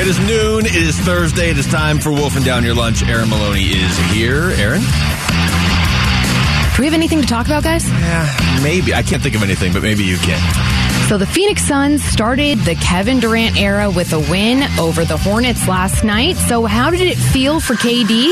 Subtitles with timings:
[0.00, 0.64] It is noon.
[0.64, 1.50] It is Thursday.
[1.50, 3.02] It is time for Wolfing Down Your Lunch.
[3.02, 4.52] Aaron Maloney is here.
[4.52, 4.80] Aaron?
[4.80, 7.90] Do we have anything to talk about, guys?
[7.90, 8.94] Yeah, maybe.
[8.94, 10.38] I can't think of anything, but maybe you can.
[11.08, 15.66] So the Phoenix Suns started the Kevin Durant era with a win over the Hornets
[15.66, 16.36] last night.
[16.36, 18.28] So how did it feel for KD?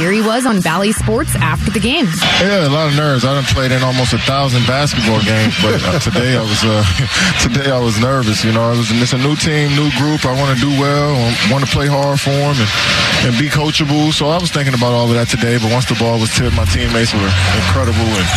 [0.00, 2.08] Here he was on Bally Sports after the game.
[2.40, 3.26] Yeah, a lot of nerves.
[3.26, 6.80] I done played in almost a thousand basketball games, but uh, today I was uh,
[7.44, 8.42] today I was nervous.
[8.42, 10.24] You know, it was it's a new team, new group.
[10.24, 12.70] I want to do well, I want to play hard for them, and,
[13.28, 14.16] and be coachable.
[14.16, 15.60] So I was thinking about all of that today.
[15.60, 17.28] But once the ball was tipped, my teammates were
[17.60, 18.28] incredible and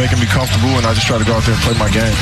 [0.00, 2.16] making me comfortable, and I just tried to go out there and play my game.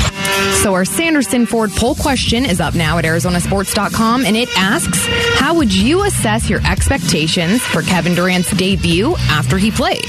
[0.51, 5.05] So our Sanderson Ford poll question is up now at ArizonaSports.com, and it asks,
[5.39, 10.05] how would you assess your expectations for Kevin Durant's debut after he played?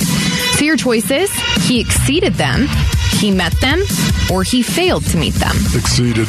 [0.57, 1.31] So your choices,
[1.67, 2.67] he exceeded them,
[3.19, 3.83] he met them,
[4.33, 5.57] or he failed to meet them.
[5.75, 6.29] Exceeded.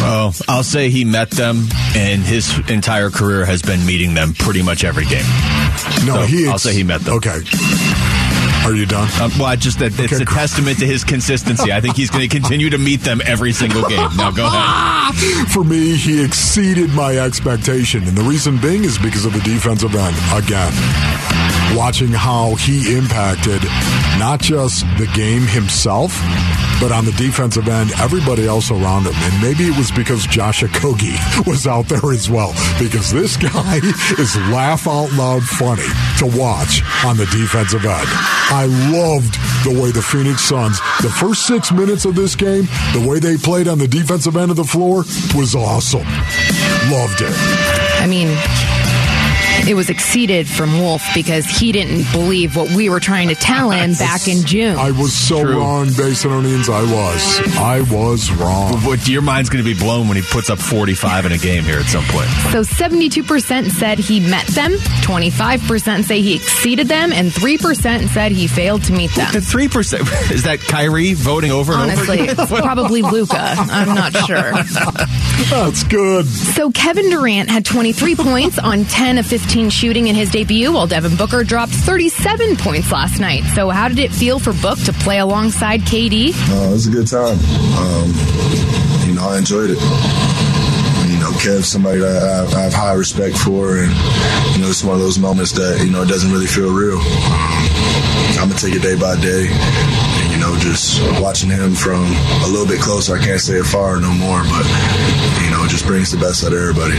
[0.00, 4.62] Well, I'll say he met them, and his entire career has been meeting them pretty
[4.62, 5.24] much every game.
[6.04, 6.48] No, So he.
[6.48, 7.14] I'll say he met them.
[7.16, 7.38] Okay.
[8.64, 9.08] Are you done?
[9.20, 11.72] Um, well, I just that it's Okay, a testament to his consistency.
[11.72, 14.08] I think he's going to continue to meet them every single game.
[14.16, 15.48] Now go ahead.
[15.48, 18.04] For me, he exceeded my expectation.
[18.06, 20.16] And the reason being is because of the defensive end.
[20.32, 20.72] Again,
[21.80, 23.62] watching how he impacted
[24.18, 26.12] not just the game himself,
[26.78, 29.14] but on the defensive end, everybody else around him.
[29.14, 33.76] And maybe it was because Josh Okogie was out there as well, because this guy
[34.18, 38.08] is laugh out loud funny to watch on the defensive end.
[38.52, 39.32] I loved
[39.64, 43.38] the way the Phoenix Suns, the first six minutes of this game, the way they
[43.38, 44.98] played on the defensive end of the floor
[45.34, 46.04] was awesome.
[46.92, 47.34] Loved it.
[48.02, 48.28] I mean,
[49.70, 53.70] it was exceeded from Wolf because he didn't believe what we were trying to tell
[53.70, 54.76] him back in June.
[54.76, 55.58] I was so True.
[55.60, 56.68] wrong, Basinonians.
[56.68, 57.56] I was.
[57.56, 58.72] I was wrong.
[58.80, 61.62] What, your mind's going to be blown when he puts up 45 in a game
[61.62, 62.26] here at some point.
[62.50, 68.48] So 72% said he met them, 25% say he exceeded them, and 3% said he
[68.48, 69.32] failed to meet them.
[69.32, 72.42] The 3%, is that Kyrie voting over and Honestly, over?
[72.42, 73.36] it's probably Luka.
[73.38, 74.50] I'm not sure.
[75.50, 76.26] That's good.
[76.26, 80.86] So Kevin Durant had 23 points on 10 of 15 shooting in his debut, while
[80.86, 83.42] Devin Booker dropped 37 points last night.
[83.54, 86.32] So how did it feel for Book to play alongside KD?
[86.32, 87.38] Uh, it was a good time.
[87.76, 88.14] Um,
[89.06, 89.78] you know, I enjoyed it.
[91.10, 93.90] You know, Kev's somebody that I have, I have high respect for, and
[94.54, 96.96] you know, it's one of those moments that you know it doesn't really feel real.
[96.96, 97.66] Um,
[98.40, 99.48] I'm gonna take it day by day.
[99.50, 102.04] And, you know, just watching him from
[102.44, 103.16] a little bit closer.
[103.16, 104.64] I can't say it far no more, but
[105.44, 106.96] you know, it just brings the best out of everybody.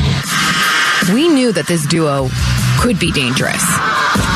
[1.13, 2.29] We knew that this duo
[2.79, 3.63] could be dangerous.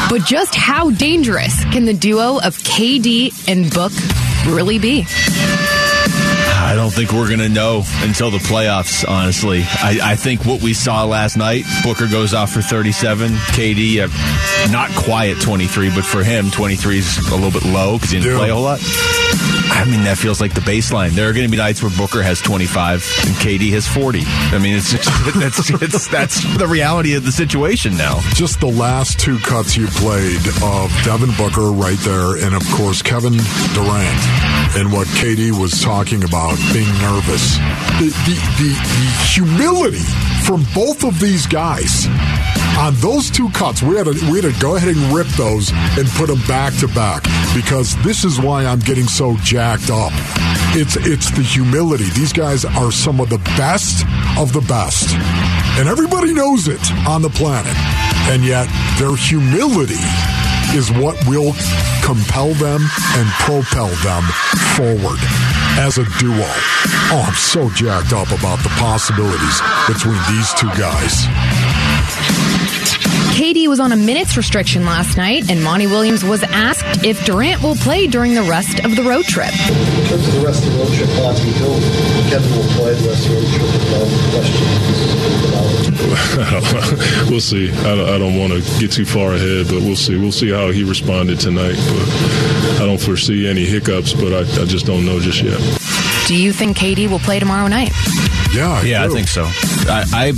[0.09, 3.91] But just how dangerous can the duo of KD and Book
[4.53, 5.05] really be?
[6.67, 9.61] I don't think we're going to know until the playoffs, honestly.
[9.65, 13.31] I, I think what we saw last night, Booker goes off for 37.
[13.31, 18.11] KD, uh, not quiet 23, but for him, 23 is a little bit low because
[18.11, 18.37] he didn't Yeah.
[18.39, 18.79] play a whole lot.
[19.71, 21.11] I mean, that feels like the baseline.
[21.11, 22.93] There are going to be nights where Booker has 25
[23.27, 24.23] and KD has 40.
[24.25, 28.19] I mean, it's just, that's, it's, that's the reality of the situation now.
[28.33, 33.01] Just the last two cuts you played of Devin Booker right there, and of course
[33.01, 33.37] Kevin
[33.73, 34.21] Durant,
[34.77, 37.57] and what KD was talking about being nervous.
[37.99, 40.05] The, the, the, the humility
[40.43, 42.07] from both of these guys
[42.77, 45.71] on those two cuts, we had to we had to go ahead and rip those
[45.97, 47.23] and put them back to back
[47.55, 50.11] because this is why I'm getting so jacked up.
[50.75, 52.09] It's it's the humility.
[52.11, 54.05] These guys are some of the best
[54.37, 55.15] of the best,
[55.79, 57.75] and everybody knows it on the planet.
[58.27, 60.01] And yet, their humility
[60.73, 61.53] is what will
[62.03, 64.23] compel them and propel them
[64.75, 65.19] forward
[65.79, 66.49] as a duo.
[67.11, 71.27] Oh, I'm so jacked up about the possibilities between these two guys.
[73.65, 77.63] KD was on a minutes restriction last night, and Monty Williams was asked if Durant
[77.63, 79.49] will play during the rest of the road trip.
[79.49, 81.73] In terms of the rest of the road trip, how do you feel
[82.29, 84.05] Kevin will play the rest of the road trip without
[84.37, 84.65] question?
[87.31, 87.71] we'll see.
[87.71, 90.15] I don't, I don't want to get too far ahead, but we'll see.
[90.15, 91.75] We'll see how he responded tonight.
[91.75, 92.07] But
[92.81, 95.59] I don't foresee any hiccups, but I, I just don't know just yet.
[96.27, 97.89] Do you think KD will play tomorrow night?
[98.53, 99.45] Yeah, I Yeah, I think so.
[99.89, 100.33] I, I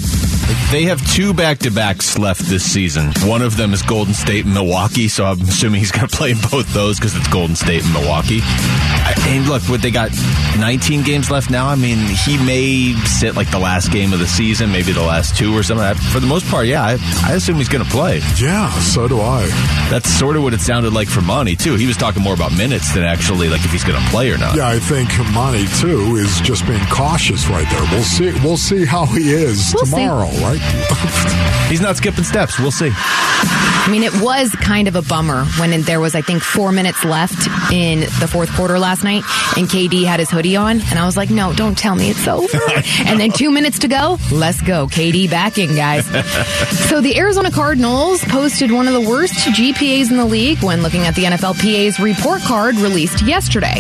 [0.71, 3.11] They have two back to backs left this season.
[3.27, 6.31] One of them is Golden State and Milwaukee, so I'm assuming he's going to play
[6.31, 8.39] in both those because it's Golden State and Milwaukee.
[8.41, 10.11] I, and look, what they got
[10.59, 11.67] 19 games left now.
[11.67, 15.37] I mean, he may sit like the last game of the season, maybe the last
[15.37, 15.95] two or something.
[16.11, 18.21] For the most part, yeah, I, I assume he's going to play.
[18.37, 19.45] Yeah, so do I.
[19.89, 21.75] That's sort of what it sounded like for Monty too.
[21.75, 24.37] He was talking more about minutes than actually like if he's going to play or
[24.37, 24.55] not.
[24.55, 27.81] Yeah, I think Monty too is just being cautious right there.
[27.91, 28.31] We'll see.
[28.43, 29.95] We'll see how he is We'll see.
[30.41, 30.59] Right?
[31.69, 32.59] He's not skipping steps.
[32.59, 32.91] We'll see.
[32.93, 37.03] I mean, it was kind of a bummer when there was, I think, four minutes
[37.05, 39.23] left in the fourth quarter last night,
[39.57, 42.27] and KD had his hoodie on, and I was like, "No, don't tell me it's
[42.27, 42.57] over."
[43.05, 46.05] and then two minutes to go, let's go, KD back in, guys.
[46.89, 51.01] so the Arizona Cardinals posted one of the worst GPAs in the league when looking
[51.01, 53.75] at the NFLPA's report card released yesterday.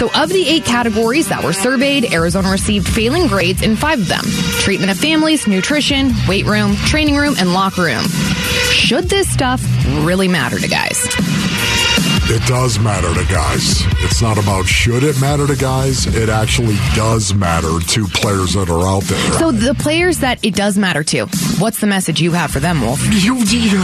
[0.00, 4.08] So, of the eight categories that were surveyed, Arizona received failing grades in five of
[4.08, 4.24] them
[4.60, 8.04] treatment of families, nutrition, weight room, training room, and locker room.
[8.70, 9.62] Should this stuff
[10.02, 11.06] really matter to guys?
[12.32, 13.82] It does matter to guys.
[14.04, 16.06] It's not about should it matter to guys.
[16.06, 19.32] It actually does matter to players that are out there.
[19.32, 21.26] So, the players that it does matter to,
[21.58, 23.00] what's the message you have for them, Wolf?
[23.12, 23.82] You, you-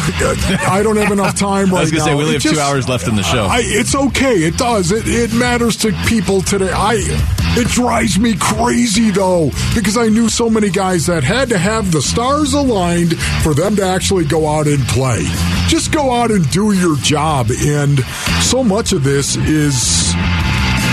[0.69, 2.53] I don't have enough time right I was going to say we only It have
[2.55, 3.47] two hours left in the show.
[3.47, 4.35] I, it's okay.
[4.45, 4.93] It does.
[4.93, 6.71] It, it matters to people today.
[6.73, 7.46] I.
[7.59, 11.91] It drives me crazy though because I knew so many guys that had to have
[11.91, 15.25] the stars aligned for them to actually go out and play.
[15.67, 17.99] Just go out and do your job, and
[18.43, 20.13] so much of this is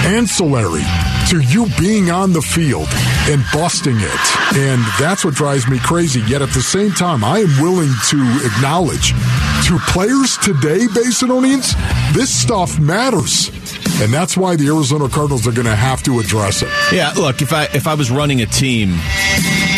[0.06, 0.84] ancillary
[1.30, 2.88] to you being on the field
[3.30, 4.56] and busting it.
[4.56, 6.22] And that's what drives me crazy.
[6.22, 9.14] Yet at the same time, I am willing to acknowledge
[9.68, 11.74] to players today, Basinonians,
[12.14, 13.52] this stuff matters.
[14.04, 16.68] And that's why the Arizona Cardinals are going to have to address it.
[16.92, 18.90] Yeah, look, if I if I was running a team,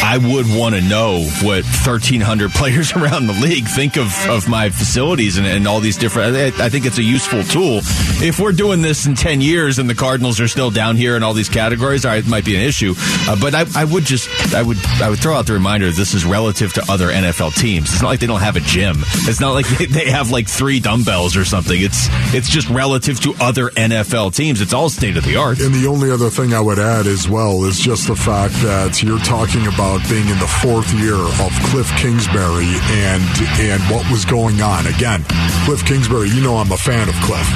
[0.06, 4.70] I would want to know what 1,300 players around the league think of, of my
[4.70, 6.36] facilities and, and all these different.
[6.38, 7.80] I, think it's a useful tool.
[8.22, 11.24] If we're doing this in 10 years and the Cardinals are still down here in
[11.24, 12.94] all these categories, all right, it might be an issue.
[13.28, 16.14] Uh, but I, I would just I would I would throw out the reminder this
[16.14, 17.92] is relative to other NFL teams.
[17.92, 18.98] It's not like they don't have a gym.
[19.00, 21.82] It's not like they, they have like three dumbbells or something.
[21.82, 24.62] It's it's just relative to other NFL teams.
[24.62, 25.60] It's all state of the art.
[25.60, 29.02] And the only other thing I would add as well is just the fact that
[29.02, 32.68] you're talking about being in the fourth year of Cliff Kingsbury
[33.08, 33.24] and
[33.60, 34.88] and what was going on.
[34.88, 35.24] Again,
[35.66, 37.48] Cliff Kingsbury, you know I'm a fan of Cliff.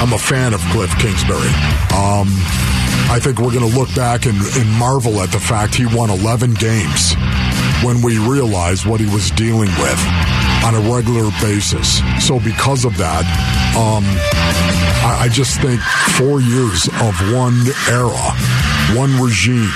[0.00, 1.52] I'm a fan of Cliff Kingsbury.
[1.94, 2.28] Um,
[3.10, 6.10] I think we're going to look back and, and marvel at the fact he won
[6.10, 7.14] 11 games
[7.82, 10.00] when we realized what he was dealing with
[10.64, 12.02] on a regular basis.
[12.24, 13.24] So because of that,
[13.76, 14.04] um,
[15.04, 15.80] I, I just think
[16.18, 18.34] four years of one era,
[18.96, 19.70] one regime,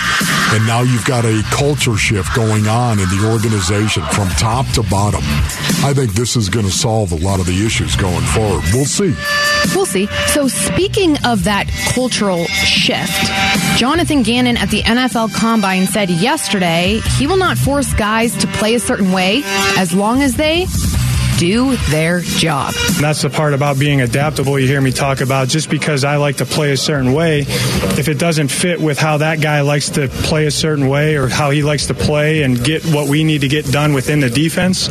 [0.52, 4.82] and now you've got a culture shift going on in the organization from top to
[4.84, 5.22] bottom.
[5.84, 8.62] I think this is going to solve a lot of the issues going forward.
[8.72, 9.14] We'll see.
[9.74, 10.06] We'll see.
[10.28, 13.12] So, speaking of that cultural shift,
[13.78, 18.74] Jonathan Gannon at the NFL Combine said yesterday he will not force guys to play
[18.74, 19.42] a certain way
[19.76, 20.66] as long as they
[21.38, 22.74] do their job.
[22.94, 25.48] And that's the part about being adaptable you hear me talk about.
[25.48, 29.18] Just because I like to play a certain way, if it doesn't fit with how
[29.18, 32.62] that guy likes to play a certain way or how he likes to play and
[32.62, 34.88] get what we need to get done within the defense,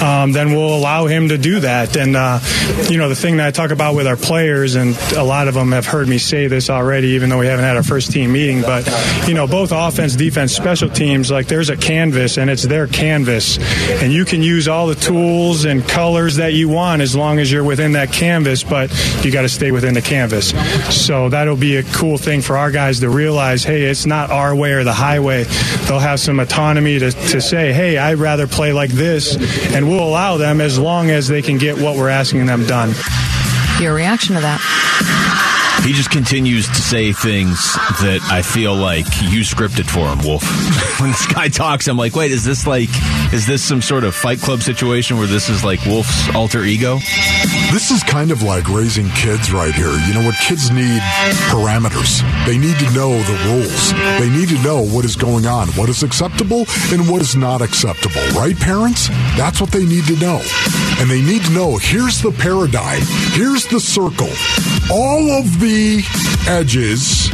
[0.00, 1.96] um, then we'll allow him to do that.
[1.96, 2.40] And, uh,
[2.88, 5.54] you know, the thing that I talk about with our players, and a lot of
[5.54, 8.32] them have heard me say this already, even though we haven't had our first team
[8.32, 8.86] meeting, but,
[9.28, 13.58] you know, both offense, defense, special teams, like there's a canvas and it's their canvas.
[14.02, 17.50] And you can use all the tools and colors that you want as long as
[17.50, 18.90] you're within that canvas, but
[19.24, 20.50] you got to stay within the canvas.
[20.94, 24.54] So that'll be a cool thing for our guys to realize hey, it's not our
[24.54, 25.44] way or the highway.
[25.86, 29.36] They'll have some autonomy to, to say, hey, I'd rather play like this,
[29.74, 32.94] and we'll allow them as long as they can get what we're asking them done.
[33.80, 35.43] Your reaction to that?
[35.84, 40.42] He just continues to say things that I feel like you scripted for him, Wolf.
[40.98, 42.88] when this guy talks, I'm like, wait, is this like,
[43.34, 46.96] is this some sort of Fight Club situation where this is like Wolf's alter ego?
[47.70, 49.92] This is kind of like raising kids right here.
[50.08, 50.36] You know what?
[50.40, 51.02] Kids need
[51.52, 52.24] parameters.
[52.46, 53.92] They need to know the rules.
[54.18, 57.60] They need to know what is going on, what is acceptable and what is not
[57.60, 58.24] acceptable.
[58.32, 59.08] Right, parents?
[59.36, 60.40] That's what they need to know.
[60.96, 63.02] And they need to know here's the paradigm,
[63.36, 64.32] here's the circle.
[64.90, 65.73] All of the
[66.48, 67.28] edges,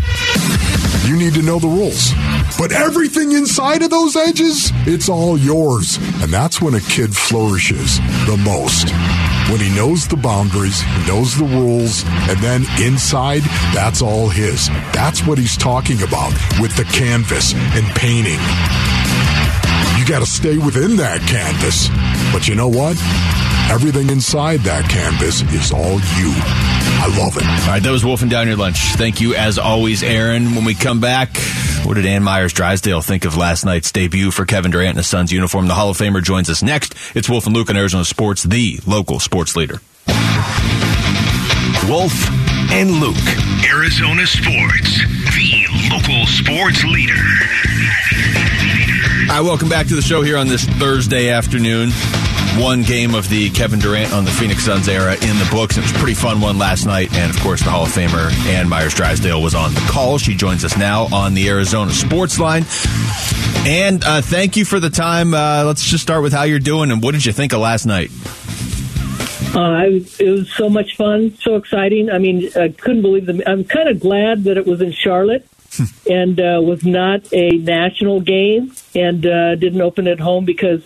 [1.07, 2.13] you need to know the rules.
[2.59, 5.99] But everything inside of those edges, it's all yours.
[6.23, 8.91] And that's when a kid flourishes the most
[9.51, 13.43] when he knows the boundaries, knows the rules, and then inside,
[13.75, 14.69] that's all his.
[14.93, 18.39] That's what he's talking about with the canvas and painting.
[19.99, 21.89] You got to stay within that canvas.
[22.33, 22.97] But you know what?
[23.71, 26.35] Everything inside that canvas is all you.
[27.03, 27.45] I love it.
[27.45, 28.79] All right, that was Wolfing Down Your Lunch.
[28.97, 30.57] Thank you, as always, Aaron.
[30.57, 31.37] When we come back,
[31.85, 35.07] what did Ann Myers Drysdale think of last night's debut for Kevin Durant in his
[35.07, 35.69] Suns uniform?
[35.69, 36.97] The Hall of Famer joins us next.
[37.15, 39.81] It's Wolf and Luke on Arizona Sports, the local sports leader.
[41.89, 42.13] Wolf
[42.73, 43.17] and Luke,
[43.65, 44.99] Arizona Sports,
[45.37, 47.15] the local sports leader.
[49.33, 51.91] Hi, welcome back to the show here on this Thursday afternoon.
[52.59, 55.79] One game of the Kevin Durant on the Phoenix Suns era in the books.
[55.79, 57.13] It was a pretty fun one last night.
[57.15, 60.19] And of course, the Hall of Famer Ann Myers Drysdale was on the call.
[60.19, 62.65] She joins us now on the Arizona Sports Line.
[63.67, 65.33] And uh, thank you for the time.
[65.33, 67.87] Uh, let's just start with how you're doing and what did you think of last
[67.87, 68.11] night?
[69.55, 69.85] Uh,
[70.19, 72.11] it was so much fun, so exciting.
[72.11, 73.43] I mean, I couldn't believe them.
[73.47, 75.47] I'm kind of glad that it was in Charlotte
[76.11, 80.83] and uh, was not a national game and uh, didn't open at home because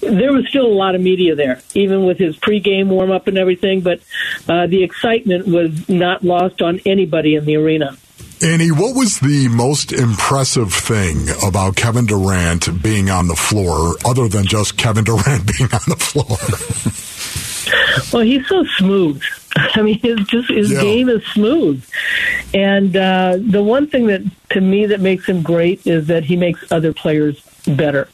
[0.00, 3.38] there was still a lot of media there, even with his pregame warm up and
[3.38, 3.80] everything.
[3.80, 4.00] But
[4.48, 7.96] uh, the excitement was not lost on anybody in the arena.
[8.40, 14.28] Annie, what was the most impressive thing about Kevin Durant being on the floor, other
[14.28, 16.38] than just Kevin Durant being on the floor?
[18.12, 19.20] Well, he's so smooth.
[19.74, 20.80] I mean, his just his yeah.
[20.80, 21.84] game is smooth,
[22.54, 26.36] and uh, the one thing that to me that makes him great is that he
[26.36, 28.08] makes other players better,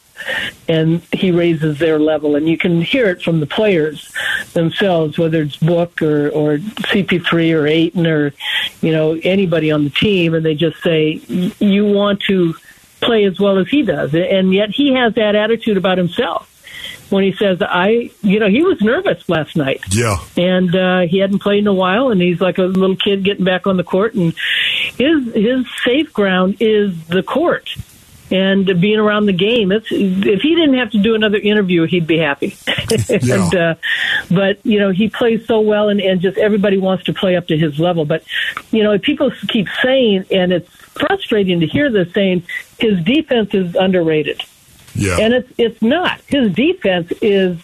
[0.67, 4.11] and he raises their level, and you can hear it from the players
[4.53, 8.33] themselves, whether it's Book or or CP3 or Ayton or
[8.81, 11.21] you know anybody on the team, and they just say
[11.59, 12.55] you want to
[13.01, 16.49] play as well as he does, and yet he has that attitude about himself
[17.09, 19.81] when he says, "I," you know, he was nervous last night.
[19.91, 23.23] Yeah, and uh, he hadn't played in a while, and he's like a little kid
[23.23, 24.33] getting back on the court, and
[24.97, 27.69] his his safe ground is the court.
[28.31, 32.07] And being around the game, it's if he didn't have to do another interview, he'd
[32.07, 32.57] be happy.
[33.21, 33.35] yeah.
[33.35, 33.75] and, uh,
[34.31, 37.47] but you know, he plays so well, and, and just everybody wants to play up
[37.47, 38.03] to his level.
[38.03, 38.23] But
[38.71, 42.43] you know, people keep saying, and it's frustrating to hear this saying,
[42.79, 44.41] his defense is underrated.
[44.95, 45.17] Yeah.
[45.19, 46.21] And it's it's not.
[46.27, 47.59] His defense is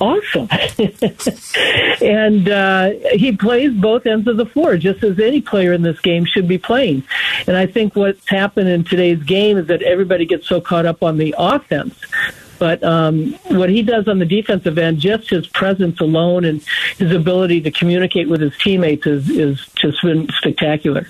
[0.00, 0.48] awesome.
[2.02, 5.98] and uh, he plays both ends of the floor, just as any player in this
[6.00, 7.02] game should be playing.
[7.46, 11.02] And I think what's happened in today's game is that everybody gets so caught up
[11.02, 11.94] on the offense.
[12.58, 16.62] But um, what he does on the defensive end, just his presence alone and
[16.98, 21.08] his ability to communicate with his teammates is, is just been spectacular.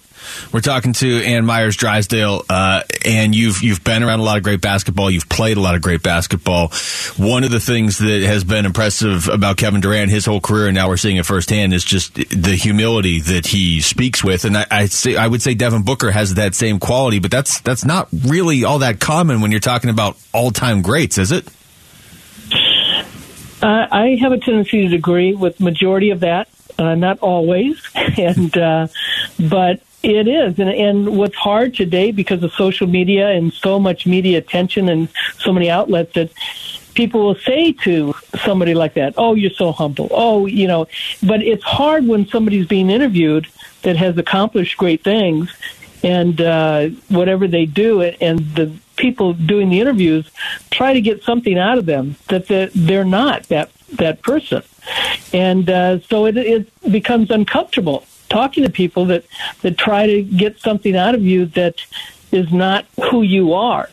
[0.52, 4.42] We're talking to Ann Myers Drysdale, uh, and you've you've been around a lot of
[4.42, 5.10] great basketball.
[5.10, 6.68] You've played a lot of great basketball.
[7.16, 10.74] One of the things that has been impressive about Kevin Durant his whole career, and
[10.74, 14.44] now we're seeing it firsthand, is just the humility that he speaks with.
[14.44, 17.60] And I, I say I would say Devin Booker has that same quality, but that's
[17.60, 21.48] that's not really all that common when you're talking about all time greats, is it?
[23.62, 26.48] Uh, I have a tendency to agree with majority of that.
[26.80, 28.88] Uh, not always, and uh,
[29.38, 34.06] but it is, and, and what's hard today because of social media and so much
[34.06, 36.32] media attention and so many outlets that
[36.94, 40.88] people will say to somebody like that, "Oh, you're so humble." Oh, you know,
[41.22, 43.46] but it's hard when somebody's being interviewed
[43.82, 45.52] that has accomplished great things,
[46.02, 50.30] and uh, whatever they do, and the people doing the interviews
[50.70, 54.62] try to get something out of them that they're not that that person,
[55.32, 59.25] and uh, so it, it becomes uncomfortable talking to people that
[59.62, 61.76] that try to get something out of you that
[62.32, 63.90] is not who you are.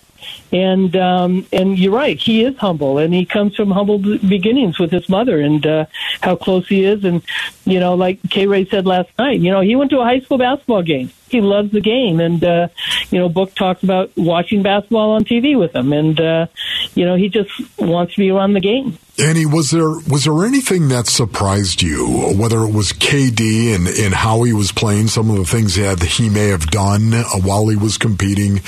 [0.51, 2.18] And um, and you're right.
[2.18, 5.86] He is humble, and he comes from humble beginnings with his mother, and uh,
[6.22, 7.04] how close he is.
[7.04, 7.22] And
[7.66, 8.48] you know, like K.
[8.48, 11.12] Ray said last night, you know, he went to a high school basketball game.
[11.30, 12.70] He loves the game, and uh,
[13.10, 16.48] you know, Book talks about watching basketball on TV with him, and uh,
[16.96, 18.98] you know, he just wants to be around the game.
[19.20, 24.13] Annie, was there was there anything that surprised you, whether it was KD and, and
[24.13, 27.75] how he was playing, some of the things that he may have done while he
[27.75, 28.62] was competing,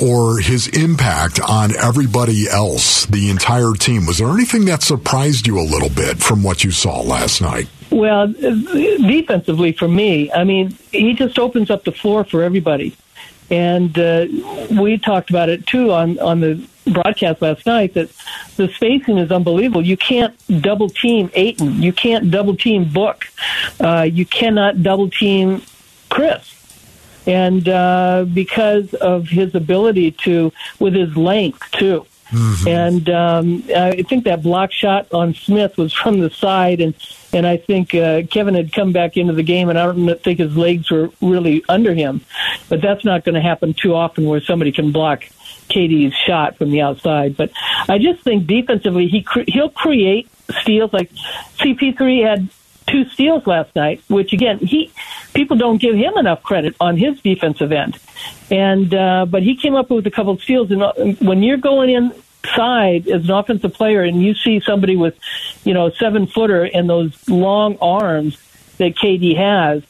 [0.00, 4.06] or his impact on everybody else, the entire team?
[4.06, 7.68] Was there anything that surprised you a little bit from what you saw last night?
[7.90, 12.96] Well, defensively, for me, I mean, he just opens up the floor for everybody,
[13.50, 14.26] and uh,
[14.70, 18.10] we talked about it too on on the broadcast last night that
[18.56, 19.84] the spacing is unbelievable.
[19.84, 21.82] You can't double team Ayton.
[21.82, 23.26] You can't double team Book.
[23.80, 25.62] Uh, you cannot double team
[26.08, 26.55] Chris.
[27.26, 32.06] And uh, because of his ability to, with his length too.
[32.30, 32.68] Mm-hmm.
[32.68, 36.94] And um, I think that block shot on Smith was from the side, and
[37.32, 40.40] and I think uh, Kevin had come back into the game, and I don't think
[40.40, 42.22] his legs were really under him.
[42.68, 45.22] But that's not going to happen too often, where somebody can block
[45.68, 47.36] KD's shot from the outside.
[47.36, 47.52] But
[47.88, 50.28] I just think defensively, he cre- he'll create
[50.62, 50.92] steals.
[50.92, 51.12] Like
[51.58, 52.48] CP3 had
[52.86, 54.92] two steals last night, which again, he
[55.34, 57.98] people don't give him enough credit on his defensive end.
[58.50, 61.56] And uh, but he came up with a couple of steals, and uh, when you're
[61.56, 65.18] going inside as an offensive player, and you see somebody with,
[65.64, 68.38] you know, seven footer and those long arms
[68.78, 69.82] that KD has,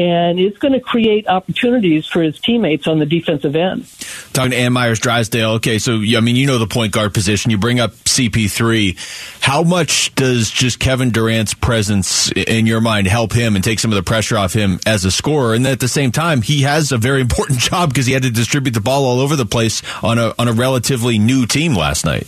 [0.00, 3.86] and it's going to create opportunities for his teammates on the defensive end.
[4.32, 5.50] Talking to Ann Myers Drysdale.
[5.56, 7.50] Okay, so I mean, you know the point guard position.
[7.50, 8.96] You bring up CP3.
[9.42, 13.90] How much does just Kevin Durant's presence in your mind help him and take some
[13.90, 15.52] of the pressure off him as a scorer?
[15.52, 18.30] And at the same time, he has a very important job because he had to
[18.30, 22.06] distribute the ball all over the place on a on a relatively new team last
[22.06, 22.26] night.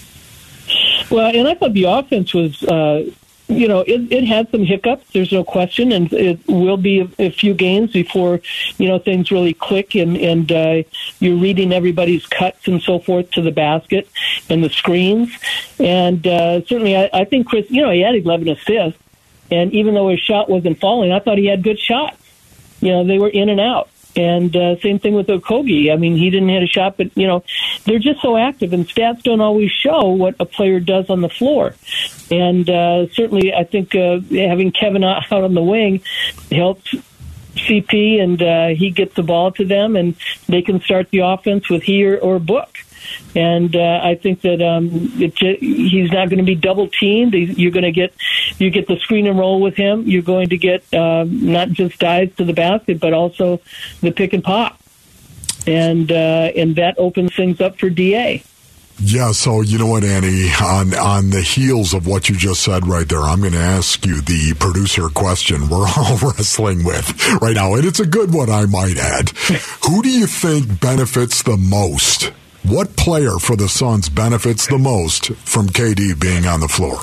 [1.10, 3.10] Well, and I thought the offense was uh,
[3.52, 5.04] you know, it, it had some hiccups.
[5.12, 8.40] There's no question, and it will be a, a few games before
[8.78, 10.82] you know things really click, and and uh,
[11.20, 14.08] you're reading everybody's cuts and so forth to the basket
[14.48, 15.30] and the screens.
[15.78, 19.00] And uh, certainly, I, I think Chris, you know, he had 11 assists,
[19.50, 22.16] and even though his shot wasn't falling, I thought he had good shots.
[22.80, 23.88] You know, they were in and out.
[24.14, 25.92] And uh, same thing with Okogie.
[25.92, 27.44] I mean, he didn't hit a shot, but you know,
[27.84, 31.30] they're just so active, and stats don't always show what a player does on the
[31.30, 31.74] floor.
[32.30, 36.02] And uh, certainly, I think uh, having Kevin out on the wing
[36.50, 36.94] helps
[37.54, 40.14] CP, and uh, he gets the ball to them, and
[40.46, 42.78] they can start the offense with he or, or Book
[43.34, 47.34] and uh, I think that um, it, he's not going to be double teamed.
[47.34, 48.14] You're going to get
[48.58, 50.02] you get the screen and roll with him.
[50.02, 53.60] You're going to get uh, not just dives to the basket, but also
[54.00, 54.80] the pick and pop,
[55.66, 58.42] and uh, and that opens things up for Da.
[58.98, 62.86] Yeah, so you know what, Annie, on on the heels of what you just said
[62.86, 67.56] right there, I'm going to ask you the producer question we're all wrestling with right
[67.56, 69.30] now, and it's a good one, I might add.
[69.88, 72.32] Who do you think benefits the most
[72.64, 77.00] what player for the Suns benefits the most from KD being on the floor?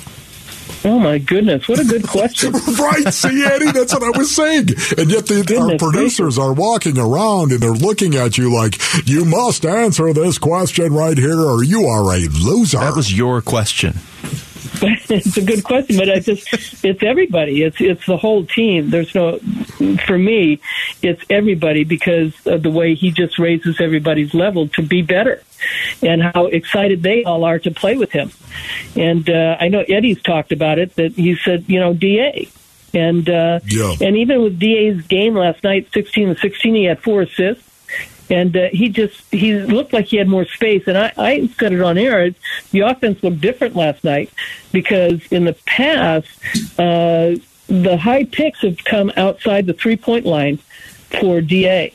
[0.86, 2.54] Oh my goodness, what a good question!
[2.80, 4.70] right, see, Eddie, that's what I was saying.
[4.98, 6.38] And yet, the, our producers gracious.
[6.38, 11.18] are walking around and they're looking at you like you must answer this question right
[11.18, 12.80] here, or you are a loser.
[12.80, 13.96] That was your question.
[14.82, 17.64] it's a good question, but I just it's everybody.
[17.64, 18.90] It's it's the whole team.
[18.90, 19.40] There's no
[20.06, 20.60] for me,
[21.02, 25.42] it's everybody because of the way he just raises everybody's level to be better,
[26.02, 28.32] and how excited they all are to play with him.
[28.96, 32.50] And uh, I know Eddie's talked about it that he said, you know, Da.
[32.94, 33.96] And uh, yeah.
[34.02, 37.69] and even with Da's game last night, sixteen to sixteen, he had four assists
[38.30, 40.88] and uh, he just he looked like he had more space.
[40.88, 42.34] And I, I said it on air.
[42.72, 44.32] The offense looked different last night
[44.72, 46.28] because in the past,
[46.78, 47.36] uh,
[47.68, 50.58] the high picks have come outside the three point line
[51.20, 51.92] for Da.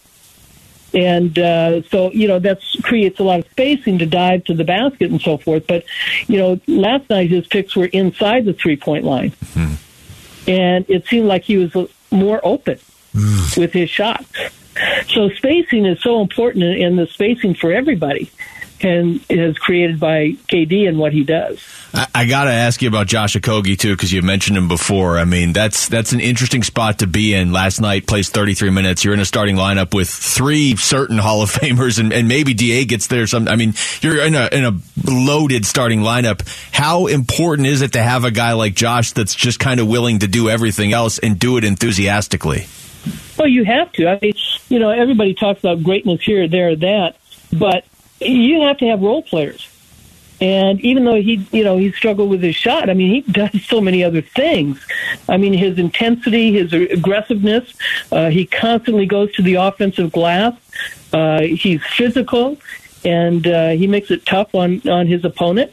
[0.93, 4.63] And uh, so, you know, that creates a lot of spacing to dive to the
[4.63, 5.67] basket and so forth.
[5.67, 5.85] But,
[6.29, 9.31] you know, last night his picks were inside the three point line.
[9.31, 10.51] Mm-hmm.
[10.51, 12.79] And it seemed like he was more open
[13.15, 13.57] mm.
[13.57, 14.29] with his shots.
[15.09, 18.31] So spacing is so important, in the spacing for everybody
[18.85, 21.59] and is created by KD and what he does.
[21.95, 25.19] I, I got to ask you about Josh Okogie too, because you mentioned him before.
[25.19, 27.53] I mean, that's that's an interesting spot to be in.
[27.53, 29.05] Last night, plays 33 minutes.
[29.05, 32.85] You're in a starting lineup with three certain Hall of Famers, and, and maybe Da
[32.85, 33.27] gets there.
[33.27, 34.79] Some, I mean, you're in a in a
[35.11, 36.47] loaded starting lineup.
[36.73, 40.21] How important is it to have a guy like Josh that's just kind of willing
[40.21, 42.67] to do everything else and do it enthusiastically?
[43.39, 44.09] Well, you have to.
[44.09, 44.35] I mean,
[44.69, 47.17] you know, everybody talks about greatness here, there, that,
[47.53, 47.85] but
[48.21, 49.69] you have to have role players.
[50.41, 53.65] And even though he, you know, he struggled with his shot, I mean, he does
[53.67, 54.85] so many other things.
[55.29, 57.75] I mean, his intensity, his aggressiveness,
[58.11, 60.55] uh, he constantly goes to the offensive glass.
[61.13, 62.59] Uh, he's physical
[63.05, 65.73] and uh, he makes it tough on on his opponent.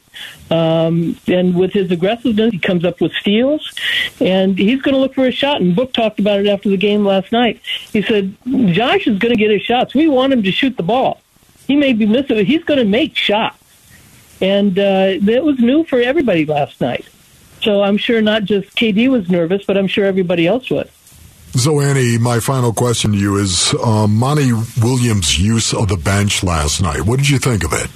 [0.49, 3.73] Um, and with his aggressiveness, he comes up with steals,
[4.19, 5.61] and he's going to look for a shot.
[5.61, 7.61] And Book talked about it after the game last night.
[7.91, 8.35] He said
[8.73, 9.93] Josh is going to get his shots.
[9.93, 11.21] We want him to shoot the ball.
[11.67, 13.57] He may be missing, but he's going to make shots.
[14.41, 17.07] And uh, that was new for everybody last night.
[17.61, 20.89] So I'm sure not just KD was nervous, but I'm sure everybody else was.
[21.53, 26.43] So, Annie, my final question to you is uh, Monty Williams' use of the bench
[26.43, 27.01] last night.
[27.01, 27.89] What did you think of it?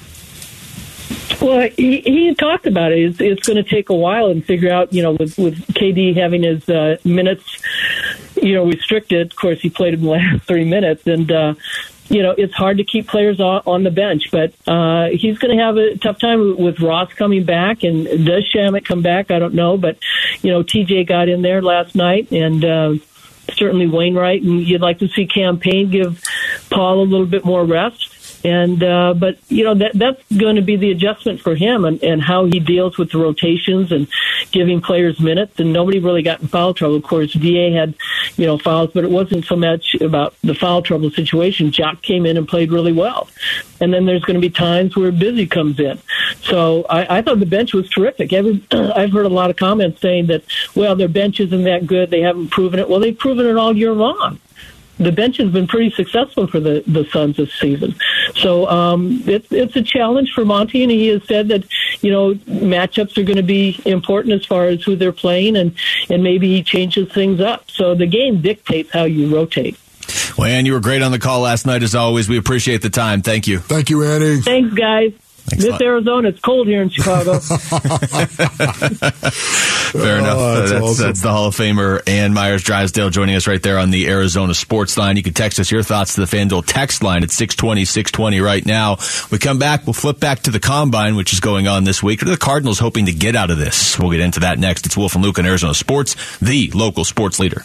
[1.42, 3.00] Well, he, he talked about it.
[3.00, 6.16] It's, it's going to take a while and figure out, you know, with, with KD
[6.18, 7.62] having his uh, minutes,
[8.42, 9.32] you know, restricted.
[9.32, 11.54] Of course, he played in the last three minutes, and uh,
[12.10, 15.64] you know, it's hard to keep players on the bench, but uh, he's going to
[15.64, 17.84] have a tough time with Ross coming back.
[17.84, 19.32] And does Shamet come back?
[19.32, 19.98] I don't know, but
[20.42, 22.96] you know, TJ got in there last night, and uh,
[23.56, 26.24] certainly Wainwright, and you'd like to see Cam Payne give
[26.70, 28.15] Paul a little bit more rest.
[28.46, 32.02] And uh, but you know that that's going to be the adjustment for him and,
[32.04, 34.08] and how he deals with the rotations and
[34.52, 35.60] giving players minutes.
[35.60, 36.96] And nobody really got in foul trouble.
[36.96, 37.96] Of course, Da had
[38.38, 41.72] you know fouls, but it wasn't so much about the foul trouble situation.
[41.72, 43.28] Jock came in and played really well.
[43.82, 46.00] And then there's going to be times where Busy comes in.
[46.42, 48.32] So I, I thought the bench was terrific.
[48.32, 50.44] Every, I've heard a lot of comments saying that,
[50.76, 52.12] well, their bench isn't that good.
[52.12, 52.88] They haven't proven it.
[52.88, 54.40] Well, they've proven it all year long
[54.98, 57.96] the bench has been pretty successful for the the Suns this season.
[58.36, 61.66] So um, it's it's a challenge for Monty, and he has said that
[62.02, 65.76] you know matchups are going to be important as far as who they're playing, and
[66.10, 67.70] and maybe he changes things up.
[67.70, 69.78] So the game dictates how you rotate.
[70.38, 72.30] Well, Ann, you were great on the call last night, as always.
[72.30, 73.22] We appreciate the time.
[73.22, 73.60] Thank you.
[73.60, 74.42] Thank you, Annie.
[74.42, 75.14] Thanks, guys.
[75.48, 77.38] Thanks Miss Arizona, it's cold here in Chicago.
[79.96, 80.38] Fair enough.
[80.38, 81.06] Oh, that's that's, awesome.
[81.06, 84.56] that's the Hall of Famer Ann Myers Drysdale joining us right there on the Arizona
[84.56, 85.18] Sports Line.
[85.18, 88.66] You can text us your thoughts to the FanDuel text line at 620, 620 right
[88.66, 88.98] now.
[89.30, 92.22] We come back, we'll flip back to the Combine, which is going on this week.
[92.22, 94.00] What are the Cardinals hoping to get out of this?
[94.00, 94.88] We'll get into that next.
[94.88, 97.64] It's Wolf and Luke on Arizona Sports, the local sports leader.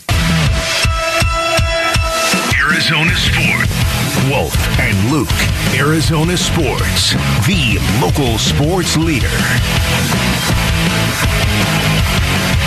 [2.61, 3.80] Arizona Sports.
[4.29, 5.29] Wolf and Luke.
[5.75, 7.13] Arizona Sports.
[7.47, 9.29] The local sports leader.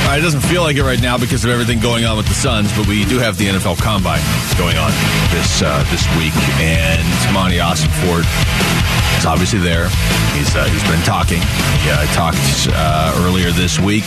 [0.06, 2.34] Right, it doesn't feel like it right now because of everything going on with the
[2.36, 4.22] Suns, but we do have the NFL Combine
[4.58, 4.92] going on
[5.32, 7.02] this uh, this week, and
[7.34, 8.28] Monty Ossenfort
[9.18, 9.88] is obviously there.
[10.36, 11.40] He's uh, he's been talking.
[11.40, 12.38] He uh, talked
[12.70, 14.04] uh, earlier this week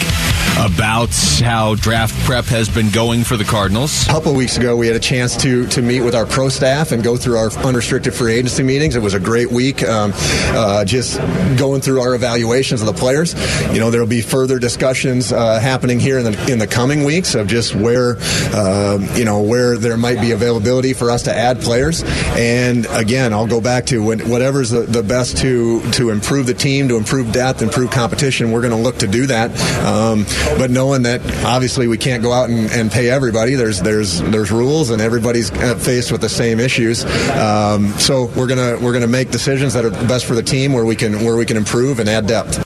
[0.58, 1.10] about
[1.42, 4.06] how draft prep has been going for the Cardinals.
[4.06, 6.92] A couple weeks ago, we had a chance to to meet with our pro staff
[6.92, 8.96] and go through our unrestricted free agency meetings.
[8.96, 11.18] It was a great week, um, uh, just
[11.56, 13.34] going through our evaluations of the players.
[13.72, 17.04] You know, there will be further discussions uh, happening here in the in the coming
[17.04, 18.16] weeks of just where
[18.52, 22.02] uh, you know where there might be availability for us to add players.
[22.36, 26.54] And again, I'll go back to when, whatever's the, the best to to improve the
[26.54, 28.50] team, to improve depth, improve competition.
[28.50, 29.52] We're going to look to do that.
[29.86, 30.24] Um,
[30.58, 33.54] but knowing that obviously we can't go out and, and pay everybody.
[33.54, 37.04] There's there's there's rules, and everybody's uh, faced with the same issues.
[37.30, 40.84] Um, so we're gonna we're gonna make decisions that are best for the team, where
[40.84, 42.65] we can where we can improve and add depth.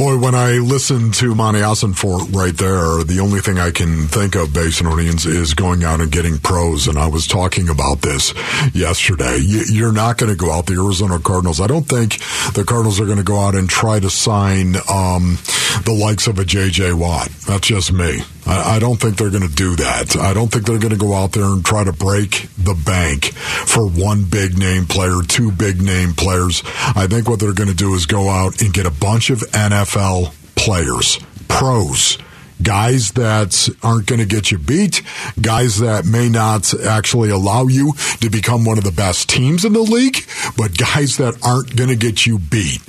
[0.00, 4.34] Boy, when I listen to Monty Ossenfort right there, the only thing I can think
[4.34, 6.88] of, Basinonians, is going out and getting pros.
[6.88, 8.32] And I was talking about this
[8.74, 9.36] yesterday.
[9.36, 11.60] You- You're not going to go out the Arizona Cardinals.
[11.60, 12.16] I don't think
[12.54, 15.36] the Cardinals are going to go out and try to sign um,
[15.84, 16.92] the likes of a J.J.
[16.94, 17.28] Watt.
[17.46, 18.20] That's just me.
[18.46, 20.16] I, I don't think they're going to do that.
[20.16, 23.32] I don't think they're going to go out there and try to break the bank
[23.34, 26.62] for one big name player, two big name players.
[26.66, 29.40] I think what they're going to do is go out and get a bunch of
[29.40, 32.18] NFL players, pros,
[32.62, 35.02] guys that aren't going to get you beat,
[35.40, 39.72] guys that may not actually allow you to become one of the best teams in
[39.72, 40.18] the league,
[40.56, 42.80] but guys that aren't going to get you beat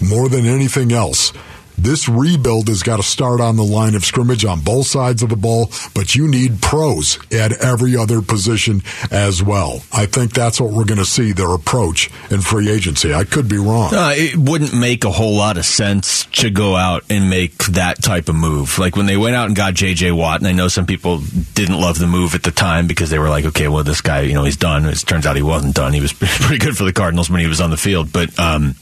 [0.00, 1.32] more than anything else.
[1.78, 5.28] This rebuild has got to start on the line of scrimmage on both sides of
[5.28, 9.80] the ball, but you need pros at every other position as well.
[9.92, 13.14] I think that's what we're going to see their approach in free agency.
[13.14, 13.94] I could be wrong.
[13.94, 18.02] Uh, it wouldn't make a whole lot of sense to go out and make that
[18.02, 18.78] type of move.
[18.78, 20.10] Like when they went out and got J.J.
[20.12, 21.18] Watt, and I know some people
[21.54, 24.22] didn't love the move at the time because they were like, okay, well, this guy,
[24.22, 24.84] you know, he's done.
[24.84, 25.92] It turns out he wasn't done.
[25.92, 28.74] He was pretty good for the Cardinals when he was on the field, but um,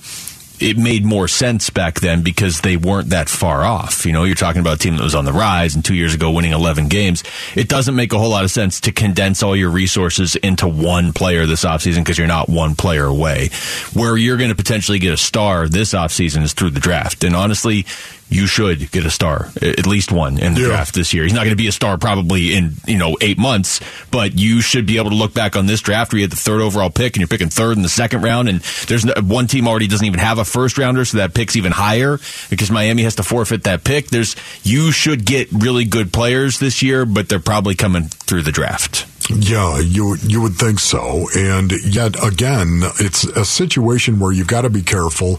[0.60, 4.06] it made more sense back then because they weren't that far off.
[4.06, 6.14] You know, you're talking about a team that was on the rise and two years
[6.14, 7.22] ago winning 11 games.
[7.54, 11.12] It doesn't make a whole lot of sense to condense all your resources into one
[11.12, 13.50] player this offseason because you're not one player away.
[13.92, 17.24] Where you're going to potentially get a star this offseason is through the draft.
[17.24, 17.86] And honestly,
[18.28, 20.66] you should get a star, at least one in the Yeah.
[20.68, 21.22] draft this year.
[21.22, 24.60] He's not going to be a star probably in, you know, eight months, but you
[24.60, 26.90] should be able to look back on this draft where you had the third overall
[26.90, 28.48] pick and you're picking third in the second round.
[28.48, 31.54] And there's no, one team already doesn't even have a first rounder, so that pick's
[31.54, 32.18] even higher
[32.50, 34.08] because Miami has to forfeit that pick.
[34.08, 34.34] There's,
[34.64, 39.06] you should get really good players this year, but they're probably coming through the draft.
[39.28, 44.62] Yeah, you you would think so, and yet again, it's a situation where you've got
[44.62, 45.38] to be careful.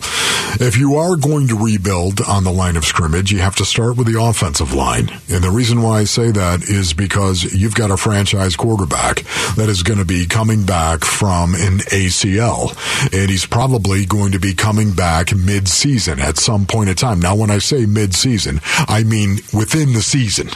[0.59, 3.95] If you are going to rebuild on the line of scrimmage, you have to start
[3.95, 7.89] with the offensive line, and the reason why I say that is because you've got
[7.89, 9.23] a franchise quarterback
[9.55, 12.75] that is going to be coming back from an ACL,
[13.13, 17.21] and he's probably going to be coming back mid-season at some point in time.
[17.21, 20.49] Now, when I say mid-season, I mean within the season.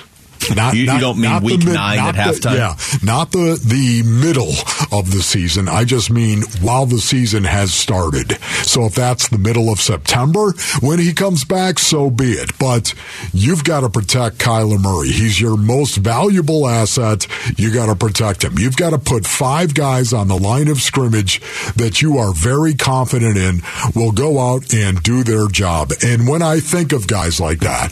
[0.55, 2.55] Not, you, not, you don't mean week mid- nine at halftime.
[2.55, 4.51] Yeah, not the the middle
[4.91, 5.67] of the season.
[5.69, 8.33] I just mean while the season has started.
[8.63, 12.57] So if that's the middle of September when he comes back, so be it.
[12.59, 12.93] But
[13.33, 15.09] you've got to protect Kyler Murray.
[15.11, 17.27] He's your most valuable asset.
[17.57, 18.57] You got to protect him.
[18.57, 21.39] You've got to put five guys on the line of scrimmage
[21.75, 23.61] that you are very confident in
[23.95, 25.91] will go out and do their job.
[26.03, 27.91] And when I think of guys like that,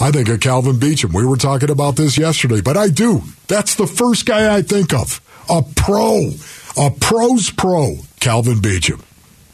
[0.00, 1.12] I think of Kelvin Beachum.
[1.12, 3.22] We were talking about this yesterday, but I do.
[3.48, 5.20] That's the first guy I think of.
[5.50, 6.30] A pro,
[6.76, 9.02] a pro's pro, Kelvin Beachum.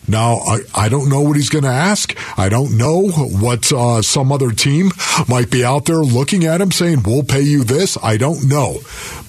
[0.06, 2.14] Now, I, I don't know what he's going to ask.
[2.38, 4.90] I don't know what uh, some other team
[5.28, 7.96] might be out there looking at him saying, we'll pay you this.
[8.02, 8.80] I don't know.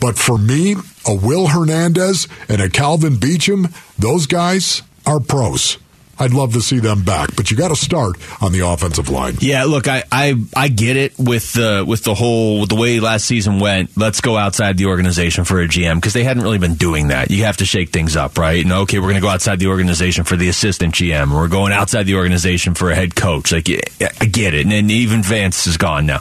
[0.02, 0.76] But for me,
[1.08, 5.78] a Will Hernandez and a Kelvin Beachum, those guys are pros.
[6.18, 9.36] I'd love to see them back, but you got to start on the offensive line.
[9.40, 13.00] Yeah, look, I, I, I get it with the with the whole with the way
[13.00, 13.96] last season went.
[13.98, 17.32] Let's go outside the organization for a GM because they hadn't really been doing that.
[17.32, 18.64] You have to shake things up, right?
[18.64, 21.34] And okay, we're going to go outside the organization for the assistant GM.
[21.34, 23.52] We're going outside the organization for a head coach.
[23.52, 26.20] Like I get it, and, and even Vance is gone now.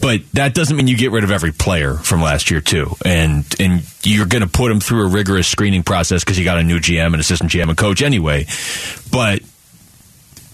[0.00, 3.44] But that doesn't mean you get rid of every player from last year too, and
[3.60, 6.62] and you're going to put them through a rigorous screening process because you got a
[6.62, 8.46] new GM, an assistant GM, and coach anyway.
[9.12, 9.42] But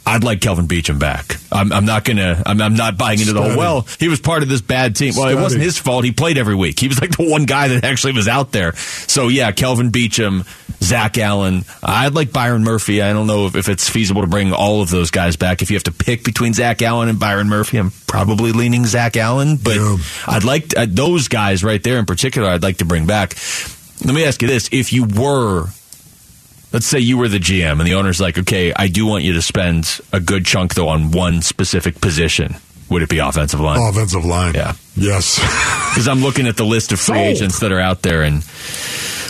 [0.08, 1.36] I'd like Kelvin Beachum back.
[1.50, 2.40] I'm, I'm not gonna.
[2.46, 3.56] I'm, I'm not buying into the whole.
[3.56, 5.14] Well, he was part of this bad team.
[5.16, 6.04] Well, it wasn't his fault.
[6.04, 6.78] He played every week.
[6.78, 8.76] He was like the one guy that actually was out there.
[8.76, 10.46] So yeah, Kelvin Beachum,
[10.80, 11.64] Zach Allen.
[11.82, 13.02] I'd like Byron Murphy.
[13.02, 15.60] I don't know if, if it's feasible to bring all of those guys back.
[15.60, 19.16] If you have to pick between Zach Allen and Byron Murphy, I'm probably leaning Zach
[19.16, 19.56] Allen.
[19.56, 19.78] But
[20.28, 22.48] I'd like uh, those guys right there in particular.
[22.48, 23.34] I'd like to bring back.
[24.04, 25.66] Let me ask you this: If you were
[26.72, 29.32] let's say you were the GM and the owner's like, okay, I do want you
[29.34, 32.56] to spend a good chunk though on one specific position.
[32.88, 33.80] Would it be offensive line?
[33.80, 34.54] Offensive line.
[34.54, 34.74] Yeah.
[34.96, 35.40] Yes.
[35.96, 37.26] Because I'm looking at the list of free Sold.
[37.28, 38.42] agents that are out there and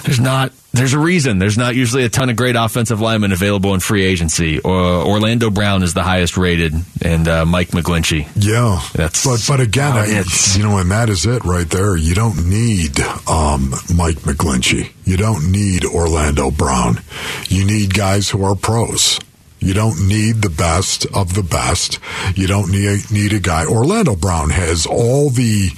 [0.02, 1.38] there's not, there's a reason.
[1.38, 4.58] There's not usually a ton of great offensive linemen available in free agency.
[4.60, 8.28] Or Orlando Brown is the highest rated and uh, Mike McGlinchey.
[8.36, 10.24] Yeah, That's but but again, I,
[10.56, 11.96] you know, and that is it right there.
[11.96, 14.92] You don't need um, Mike McGlinchey.
[15.04, 17.00] You don't need Orlando Brown.
[17.48, 19.18] You need guys who are pros.
[19.66, 21.98] You don't need the best of the best.
[22.36, 23.66] You don't need need a guy.
[23.66, 25.70] Orlando Brown has all the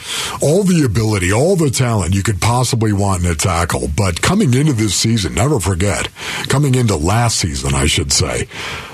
[0.42, 3.88] all the ability, all the talent you could possibly want in a tackle.
[3.96, 6.08] But coming into this season, never forget,
[6.48, 8.46] coming into last season, I should say,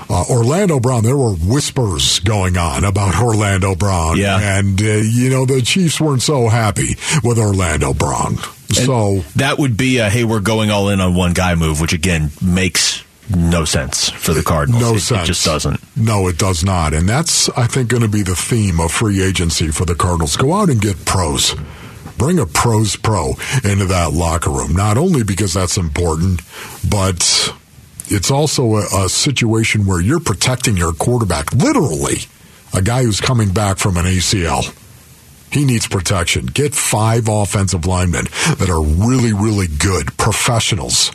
[0.09, 1.03] uh, Orlando Brown.
[1.03, 4.57] There were whispers going on about Orlando Brown, Yeah.
[4.59, 8.37] and uh, you know the Chiefs weren't so happy with Orlando Brown.
[8.71, 11.93] So That would be a, hey, we're going all in on one guy move, which
[11.93, 14.81] again makes no sense for the Cardinals.
[14.81, 15.23] No it, sense.
[15.23, 15.79] It just doesn't.
[15.97, 16.93] No, it does not.
[16.93, 20.35] And that's, I think, going to be the theme of free agency for the Cardinals.
[20.35, 21.55] Go out and get pros.
[22.17, 23.33] Bring a pros pro
[23.63, 24.73] into that locker room.
[24.73, 26.41] Not only because that's important,
[26.89, 27.53] but
[28.07, 32.17] it's also a, a situation where you're protecting your quarterback, literally,
[32.73, 34.73] a guy who's coming back from an ACL.
[35.51, 36.45] He needs protection.
[36.47, 38.25] Get five offensive linemen
[38.57, 41.11] that are really, really good professionals.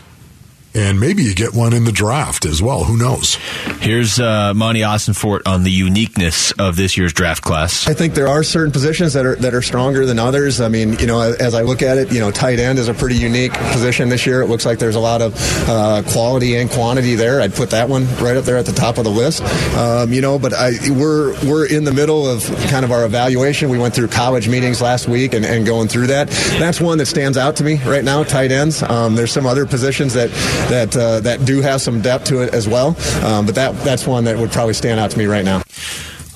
[0.72, 2.84] And maybe you get one in the draft as well.
[2.84, 3.34] Who knows?
[3.80, 7.88] Here's uh, Monty Ossenfort on the uniqueness of this year's draft class.
[7.88, 10.60] I think there are certain positions that are that are stronger than others.
[10.60, 12.94] I mean, you know, as I look at it, you know, tight end is a
[12.94, 14.42] pretty unique position this year.
[14.42, 15.34] It looks like there's a lot of
[15.68, 17.40] uh, quality and quantity there.
[17.40, 19.42] I'd put that one right up there at the top of the list.
[19.76, 23.70] Um, you know, but I we're we're in the middle of kind of our evaluation.
[23.70, 26.28] We went through college meetings last week and, and going through that.
[26.60, 28.22] That's one that stands out to me right now.
[28.22, 28.84] Tight ends.
[28.84, 30.30] Um, there's some other positions that
[30.68, 32.96] that uh, that do have some depth to it as well.
[33.24, 35.62] Um, but that that's one that would probably stand out to me right now.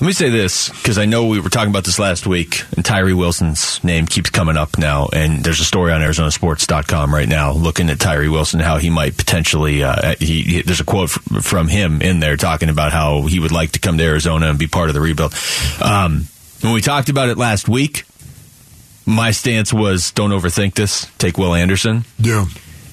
[0.01, 2.83] Let me say this because I know we were talking about this last week, and
[2.83, 5.07] Tyree Wilson's name keeps coming up now.
[5.13, 9.15] And there's a story on ArizonaSports.com right now looking at Tyree Wilson, how he might
[9.15, 9.83] potentially.
[9.85, 13.39] Uh, he, he- there's a quote f- from him in there talking about how he
[13.39, 15.33] would like to come to Arizona and be part of the rebuild.
[15.81, 16.25] Um,
[16.59, 18.03] when we talked about it last week,
[19.05, 21.05] my stance was don't overthink this.
[21.19, 22.03] Take Will Anderson.
[22.19, 22.45] Yeah.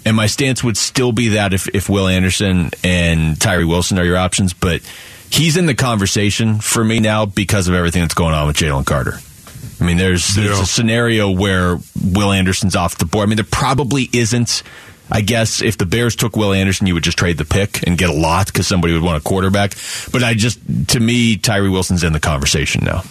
[0.04, 4.04] And my stance would still be that if, if Will Anderson and Tyree Wilson are
[4.04, 4.82] your options, but
[5.30, 8.84] he's in the conversation for me now because of everything that's going on with Jalen
[8.84, 9.18] Carter.
[9.80, 10.62] I mean, there's, there's Yeah.
[10.62, 13.24] a scenario where Will Anderson's off the board.
[13.24, 14.62] I mean, there probably isn't.
[15.10, 17.98] I guess if the Bears took Will Anderson, you would just trade the pick and
[17.98, 19.74] get a lot because somebody would want a quarterback.
[20.10, 23.02] But I just, to me, Tyree Wilson's in the conversation now.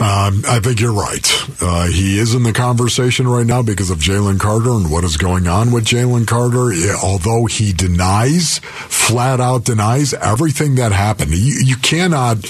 [0.00, 1.26] Um, I think you're right.
[1.60, 5.16] Uh, he is in the conversation right now because of Jalen Carter and what is
[5.16, 6.70] going on with Jalen Carter.
[7.02, 11.32] Although he denies, flat out denies everything that happened.
[11.32, 12.44] You, you cannot,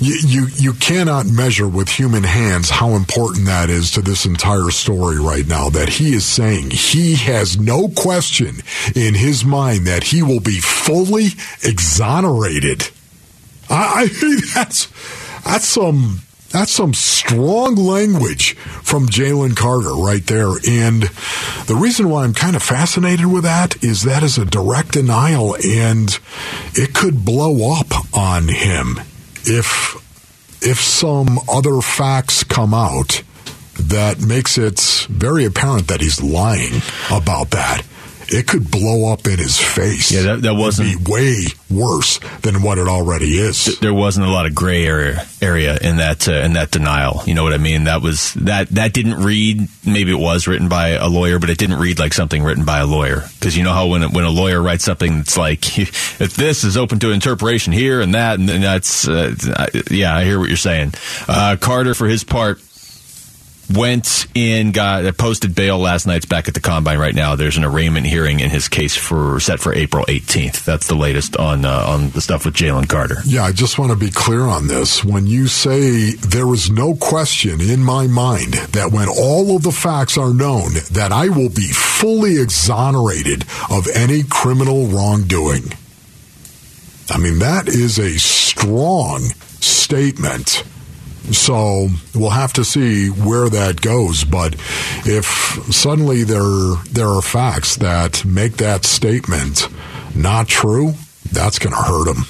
[0.00, 4.70] you, you you cannot measure with human hands how important that is to this entire
[4.70, 5.68] story right now.
[5.68, 8.56] That he is saying he has no question
[8.96, 11.28] in his mind that he will be fully
[11.62, 12.90] exonerated.
[13.70, 14.88] I, I that's
[15.44, 16.23] that's some
[16.54, 20.52] that's some strong language from Jalen Carter right there.
[20.68, 21.02] And
[21.66, 25.56] the reason why I'm kind of fascinated with that is that is a direct denial
[25.56, 26.16] and
[26.74, 29.00] it could blow up on him
[29.42, 30.00] if
[30.62, 33.24] if some other facts come out
[33.74, 37.82] that makes it very apparent that he's lying about that
[38.28, 40.12] it could blow up in his face.
[40.12, 43.78] Yeah, that, that wasn't be way worse than what it already is.
[43.80, 47.22] There wasn't a lot of gray area area in that uh, in that denial.
[47.26, 47.84] You know what I mean?
[47.84, 49.68] That was that that didn't read.
[49.86, 52.80] Maybe it was written by a lawyer, but it didn't read like something written by
[52.80, 53.24] a lawyer.
[53.38, 56.76] Because you know how when when a lawyer writes something, it's like if this is
[56.76, 59.34] open to interpretation here and that, and that's uh,
[59.90, 60.94] yeah, I hear what you're saying.
[61.28, 62.60] Uh, Carter, for his part
[63.72, 66.98] went in, got uh, posted bail last night's back at the combine.
[66.98, 70.64] Right now, there's an arraignment hearing in his case for set for April 18th.
[70.64, 73.16] That's the latest on uh, on the stuff with Jalen Carter.
[73.24, 75.04] Yeah, I just want to be clear on this.
[75.04, 79.72] When you say there is no question in my mind that when all of the
[79.72, 85.72] facts are known, that I will be fully exonerated of any criminal wrongdoing.
[87.10, 89.20] I mean, that is a strong
[89.60, 90.64] statement
[91.32, 94.24] so we'll have to see where that goes.
[94.24, 94.54] But
[95.06, 95.24] if
[95.74, 99.68] suddenly there there are facts that make that statement
[100.14, 100.94] not true,
[101.32, 102.24] that's going to hurt him.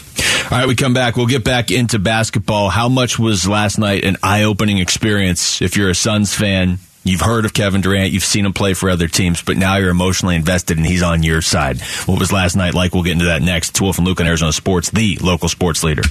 [0.51, 1.17] All right, we come back.
[1.17, 2.71] We'll get back into basketball.
[2.71, 5.63] How much was last night an eye opening experience?
[5.63, 8.13] If you're a Suns fan, You've heard of Kevin Durant.
[8.13, 11.23] You've seen him play for other teams, but now you're emotionally invested and he's on
[11.23, 11.83] your side.
[12.07, 12.95] What was last night like?
[12.95, 13.71] We'll get into that next.
[13.71, 16.03] It's Wolf and Luke on Arizona Sports, the local sports leader.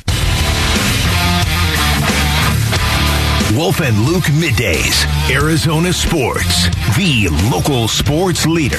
[3.56, 6.66] Wolf and Luke Middays, Arizona Sports,
[6.98, 8.78] the local sports leader.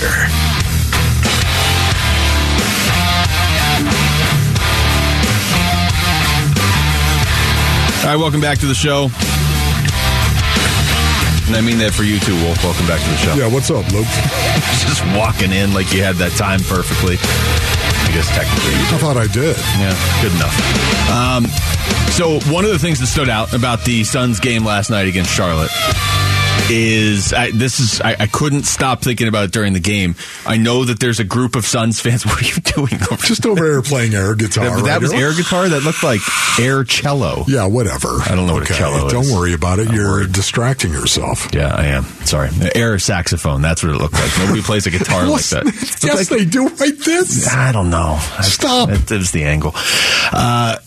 [8.03, 9.05] All right, welcome back to the show.
[11.47, 12.63] And I mean that for you too, Wolf.
[12.65, 13.35] Welcome back to the show.
[13.35, 14.07] Yeah, what's up, Luke?
[14.83, 17.17] Just walking in like you had that time perfectly.
[18.15, 18.75] I guess technically.
[18.95, 19.57] I thought I did.
[19.75, 21.11] Yeah, good enough.
[21.11, 21.47] Um,
[22.13, 25.33] so one of the things that stood out about the Suns game last night against
[25.33, 25.73] Charlotte
[26.71, 30.15] is I, this is I, I, couldn't stop thinking about it during the game.
[30.47, 32.25] I know that there's a group of Suns fans.
[32.35, 33.03] What are you doing?
[33.11, 34.65] Over Just over here playing air guitar.
[34.65, 35.29] That, that right was here.
[35.29, 35.69] air guitar.
[35.69, 36.21] That looked like
[36.59, 37.45] air cello.
[37.47, 38.09] Yeah, whatever.
[38.09, 38.73] I don't know okay.
[38.73, 39.33] what cello Don't is.
[39.33, 39.89] worry about it.
[39.89, 40.33] I'm You're worried.
[40.33, 41.49] distracting yourself.
[41.55, 42.05] Yeah, I am.
[42.25, 43.63] Sorry, air saxophone.
[43.63, 44.31] That's what it looked like.
[44.39, 45.65] Nobody plays a guitar like that.
[46.03, 47.49] Yes, like- they do like this.
[47.53, 48.19] I don't know.
[48.41, 48.89] Stop.
[48.91, 49.73] It was the angle.
[50.33, 50.79] Uh,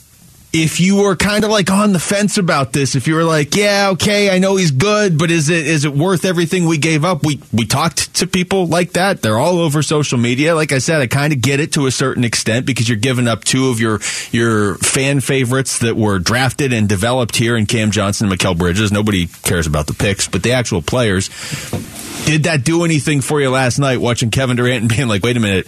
[0.63, 3.55] if you were kind of like on the fence about this, if you were like,
[3.55, 7.05] yeah, okay, I know he's good, but is it is it worth everything we gave
[7.05, 7.25] up?
[7.25, 9.21] We we talked to people like that.
[9.21, 10.55] They're all over social media.
[10.55, 13.27] Like I said, I kind of get it to a certain extent because you're giving
[13.27, 13.99] up two of your
[14.31, 18.91] your fan favorites that were drafted and developed here in Cam Johnson and Mikal Bridges.
[18.91, 21.29] Nobody cares about the picks, but the actual players.
[22.25, 25.37] Did that do anything for you last night watching Kevin Durant and being like, wait
[25.37, 25.67] a minute,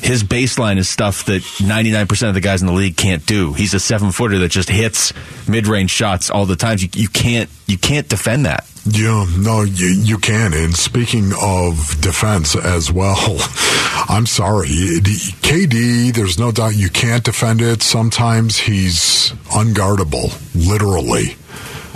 [0.00, 3.52] his baseline is stuff that 99% of the guys in the league can't do.
[3.52, 5.12] He's a seven footer that just hits
[5.48, 6.78] mid range shots all the time.
[6.80, 8.64] You, you can't you can't defend that.
[8.90, 10.54] Yeah, no, you, you can.
[10.54, 13.16] And speaking of defense as well,
[14.08, 14.68] I'm sorry.
[14.68, 17.82] KD, there's no doubt you can't defend it.
[17.82, 21.36] Sometimes he's unguardable, literally.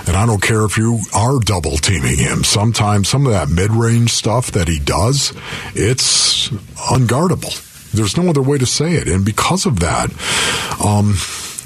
[0.06, 2.44] And I don't care if you are double teaming him.
[2.44, 5.32] Sometimes some of that mid range stuff that he does,
[5.74, 6.48] it's
[6.90, 7.71] unguardable.
[7.92, 9.08] There's no other way to say it.
[9.08, 10.10] And because of that,
[10.84, 11.14] um,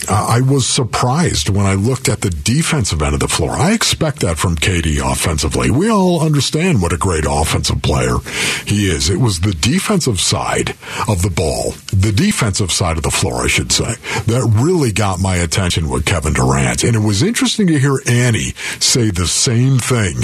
[0.09, 3.51] I was surprised when I looked at the defensive end of the floor.
[3.51, 5.71] I expect that from KD offensively.
[5.71, 8.19] We all understand what a great offensive player
[8.65, 9.11] he is.
[9.11, 10.71] It was the defensive side
[11.09, 13.95] of the ball, the defensive side of the floor, I should say,
[14.27, 16.85] that really got my attention with Kevin Durant.
[16.85, 20.17] And it was interesting to hear Annie say the same thing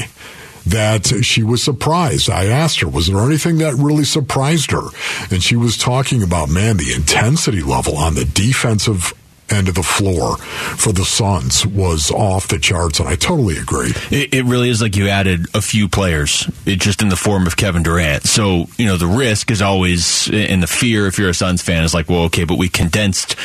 [0.66, 2.30] that she was surprised.
[2.30, 4.88] I asked her, was there anything that really surprised her?
[5.30, 9.14] And she was talking about, man, the intensity level on the defensive
[9.50, 13.92] end of the floor for the Suns was off the charts, and I totally agree.
[14.10, 17.46] It, it really is like you added a few players, it just in the form
[17.46, 18.24] of Kevin Durant.
[18.24, 21.84] So, you know, the risk is always, and the fear if you're a Suns fan
[21.84, 23.36] is like, well, okay, but we condensed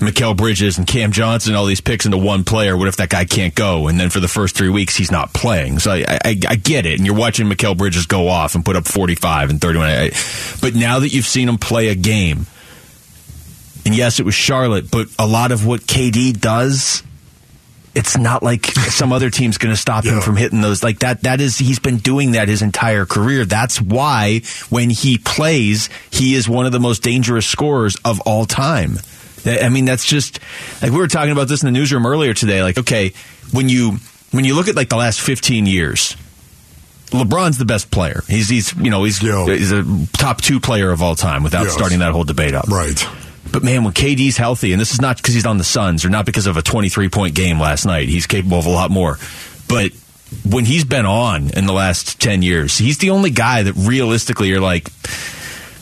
[0.00, 2.76] Mikal Bridges and Cam Johnson, all these picks into one player.
[2.76, 3.88] What if that guy can't go?
[3.88, 5.78] And then for the first three weeks, he's not playing.
[5.78, 6.98] So I, I, I get it.
[6.98, 9.88] And you're watching Mikal Bridges go off and put up 45 and 31.
[9.88, 10.10] I,
[10.60, 12.46] but now that you've seen him play a game,
[13.86, 17.02] And yes, it was Charlotte, but a lot of what KD does
[17.94, 20.16] it's not like some other team's going to stop yeah.
[20.16, 23.44] him from hitting those like that that is he's been doing that his entire career
[23.44, 28.44] that's why when he plays he is one of the most dangerous scorers of all
[28.44, 28.98] time
[29.46, 30.40] i mean that's just
[30.82, 33.12] like we were talking about this in the newsroom earlier today like okay
[33.52, 33.96] when you
[34.30, 36.16] when you look at like the last 15 years
[37.10, 38.22] LeBron's the best player.
[38.28, 39.46] He's he's you know he's Yo.
[39.46, 41.72] he's a top two player of all time without yes.
[41.72, 42.68] starting that whole debate up.
[42.68, 43.04] Right.
[43.52, 46.08] But man, when KD's healthy, and this is not because he's on the Suns or
[46.08, 49.18] not because of a 23 point game last night, he's capable of a lot more.
[49.68, 49.92] But
[50.48, 54.48] when he's been on in the last 10 years, he's the only guy that realistically
[54.48, 54.88] you're like,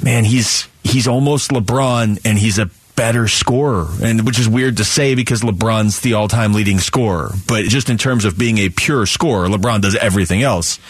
[0.02, 4.84] man, he's he's almost LeBron and he's a better scorer, and which is weird to
[4.84, 7.32] say because LeBron's the all-time leading scorer.
[7.46, 10.80] But just in terms of being a pure scorer, LeBron does everything else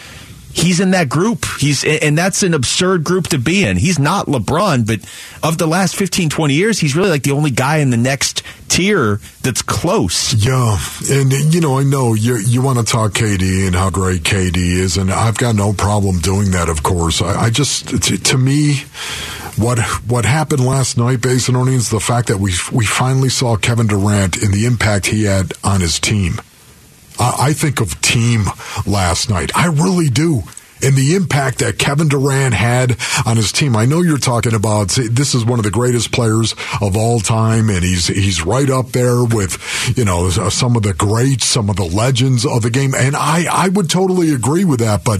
[0.53, 1.45] he's in that group.
[1.59, 3.77] He's and that's an absurd group to be in.
[3.77, 4.99] He's not LeBron, but
[5.47, 8.43] of the last 15 20 years, he's really like the only guy in the next
[8.67, 10.33] tier that's close.
[10.33, 10.77] Yeah.
[11.09, 14.57] And you know, I know you you want to talk KD and how great KD
[14.57, 17.21] is and I've got no problem doing that, of course.
[17.21, 18.83] I, I just to, to me
[19.57, 24.41] what what happened last night, Basinonians, the fact that we we finally saw Kevin Durant
[24.41, 26.39] and the impact he had on his team.
[27.19, 28.45] I think of team
[28.85, 29.51] last night.
[29.55, 30.43] I really do
[30.81, 33.75] and the impact that Kevin Durant had on his team.
[33.75, 37.69] I know you're talking about this is one of the greatest players of all time,
[37.69, 39.57] and he's he's right up there with
[39.97, 43.15] you know uh, some of the greats, some of the legends of the game, and
[43.15, 45.19] I I would totally agree with that, but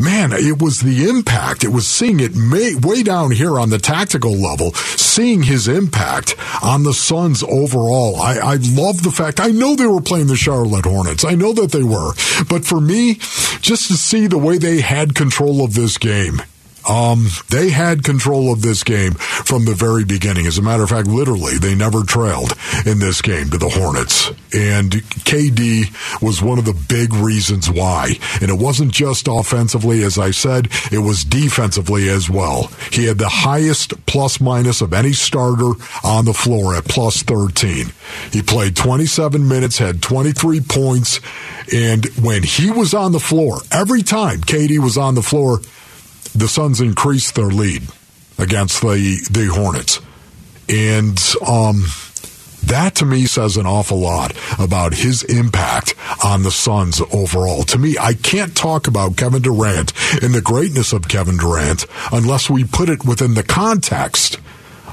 [0.00, 1.64] man, it was the impact.
[1.64, 6.36] It was seeing it may, way down here on the tactical level, seeing his impact
[6.62, 8.16] on the Suns overall.
[8.16, 11.24] I, I love the fact, I know they were playing the Charlotte Hornets.
[11.24, 12.12] I know that they were.
[12.48, 13.14] But for me,
[13.60, 16.42] just to see the way they had control of this game
[16.88, 20.46] um, they had control of this game from the very beginning.
[20.46, 22.54] As a matter of fact, literally, they never trailed
[22.86, 24.28] in this game to the Hornets.
[24.52, 24.92] And
[25.24, 28.14] KD was one of the big reasons why.
[28.40, 32.70] And it wasn't just offensively, as I said, it was defensively as well.
[32.92, 35.72] He had the highest plus minus of any starter
[36.02, 37.92] on the floor at plus 13.
[38.32, 41.20] He played 27 minutes, had 23 points,
[41.72, 45.60] and when he was on the floor, every time KD was on the floor,
[46.34, 47.82] the Suns increased their lead
[48.38, 50.00] against the the Hornets,
[50.68, 51.84] and um,
[52.64, 57.62] that to me says an awful lot about his impact on the Suns overall.
[57.64, 62.48] To me, I can't talk about Kevin Durant and the greatness of Kevin Durant unless
[62.48, 64.38] we put it within the context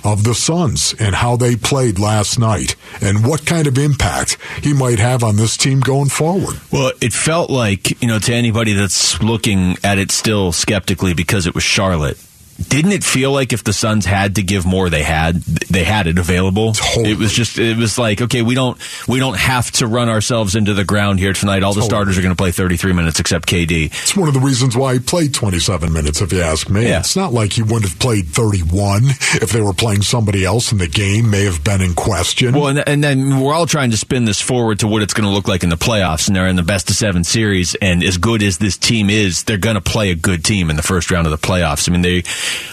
[0.04, 4.74] of the Suns and how they played last night and what kind of impact he
[4.74, 6.60] might have on this team going forward.
[6.72, 11.48] Well, it felt like, you know, to anybody that's looking at it still skeptically because
[11.48, 12.18] it was Charlotte,
[12.58, 16.08] didn't it feel like if the Suns had to give more, they had they had
[16.08, 16.74] it available?
[16.74, 17.12] Totally.
[17.12, 18.78] It was just it was like okay, we don't
[19.08, 21.64] we don't have to run ourselves into the ground here tonight.
[21.64, 23.86] All the starters are going to play 33 minutes except KD.
[23.88, 26.22] It's one of the reasons why he played 27 minutes.
[26.22, 27.00] If you ask me, yeah.
[27.00, 29.04] it's not like he wouldn't have played 31
[29.36, 31.30] if they were playing somebody else in the game.
[31.30, 32.54] May have been in question.
[32.54, 35.28] Well, and, and then we're all trying to spin this forward to what it's going
[35.28, 37.76] to look like in the playoffs, and they're in the best of seven series.
[37.76, 40.76] And as good as this team is, they're going to play a good team in
[40.76, 41.90] the first round of the playoffs.
[41.90, 42.24] I mean, they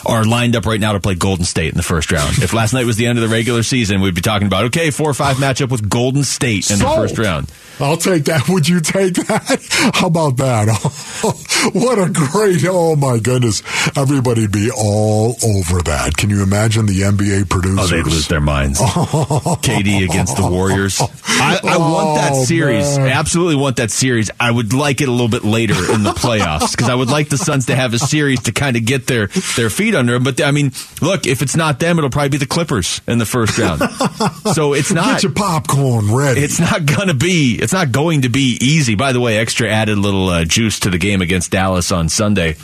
[0.06, 2.38] are lined up right now to play Golden State in the first round.
[2.38, 4.90] if last night was the end of the regular season, we'd be talking about okay,
[4.90, 6.80] four or five matchup with Golden State in Sold.
[6.80, 7.52] the first round.
[7.80, 8.48] I'll take that.
[8.48, 9.92] Would you take that?
[9.94, 10.68] How about that?
[11.74, 12.64] what a great!
[12.66, 13.62] Oh my goodness,
[13.96, 16.16] everybody be all over that.
[16.16, 17.92] Can you imagine the NBA producers?
[17.92, 18.80] Oh, they'd lose their minds.
[18.80, 21.00] KD against the Warriors.
[21.00, 22.98] I, I oh, want that oh, series.
[22.98, 23.08] Man.
[23.08, 24.30] Absolutely want that series.
[24.40, 27.28] I would like it a little bit later in the playoffs because I would like
[27.28, 29.28] the Suns to have a series to kind of get their
[29.58, 30.22] their feet under them.
[30.22, 33.26] But I mean, look, if it's not them, it'll probably be the Clippers in the
[33.26, 33.80] first round.
[34.54, 36.40] so it's not get your popcorn ready.
[36.40, 38.94] It's not gonna be it's not going to be easy.
[38.94, 42.56] By the way, extra added little uh, juice to the game against Dallas on Sunday.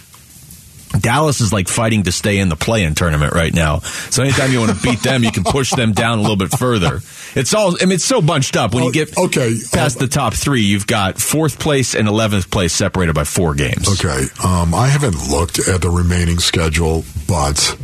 [1.01, 3.81] Dallas is like fighting to stay in the play-in tournament right now.
[4.11, 6.51] So anytime you want to beat them, you can push them down a little bit
[6.51, 7.01] further.
[7.35, 7.77] It's all.
[7.81, 8.75] I mean, it's so bunched up.
[8.75, 12.51] When you get okay past um, the top three, you've got fourth place and eleventh
[12.51, 13.89] place separated by four games.
[13.89, 17.77] Okay, um, I haven't looked at the remaining schedule, but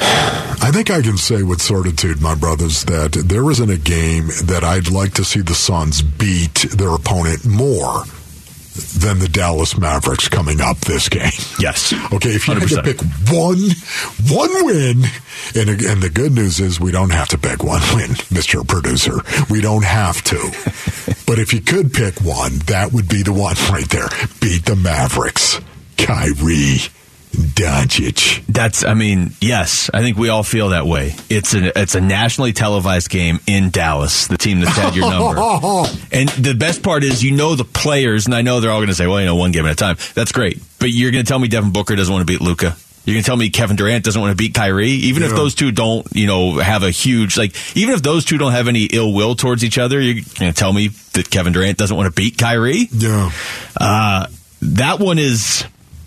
[0.62, 4.62] I think I can say with certitude, my brothers, that there isn't a game that
[4.62, 8.04] I'd like to see the Suns beat their opponent more
[8.80, 11.32] than the Dallas Mavericks coming up this game.
[11.58, 11.92] Yes.
[12.12, 12.60] Okay, if you 100%.
[12.60, 13.00] had to pick
[13.32, 13.58] one
[14.28, 15.04] one win,
[15.54, 18.66] and and the good news is we don't have to pick one win, Mr.
[18.66, 19.20] Producer.
[19.48, 20.36] We don't have to.
[21.26, 24.08] but if you could pick one, that would be the one right there.
[24.40, 25.60] Beat the Mavericks.
[25.96, 26.78] Kyrie
[27.30, 28.44] Doncic.
[28.46, 31.14] That's, I mean, yes, I think we all feel that way.
[31.28, 35.40] It's a it's a nationally televised game in Dallas, the team that's had your number.
[36.12, 38.88] and the best part is, you know the players, and I know they're all going
[38.88, 39.96] to say, well, you know, one game at a time.
[40.14, 42.76] That's great, but you're going to tell me Devin Booker doesn't want to beat Luka.
[43.04, 45.54] You're going to tell me Kevin Durant doesn't want to beat Kyrie, even if those
[45.54, 47.54] two don't, you know, have a huge like.
[47.74, 50.58] Even if those two don't have any ill will towards each other, you're going to
[50.58, 52.88] tell me that Kevin Durant doesn't want to beat Kyrie.
[52.92, 53.30] Yeah.
[53.74, 54.26] Uh,
[54.60, 55.64] that one is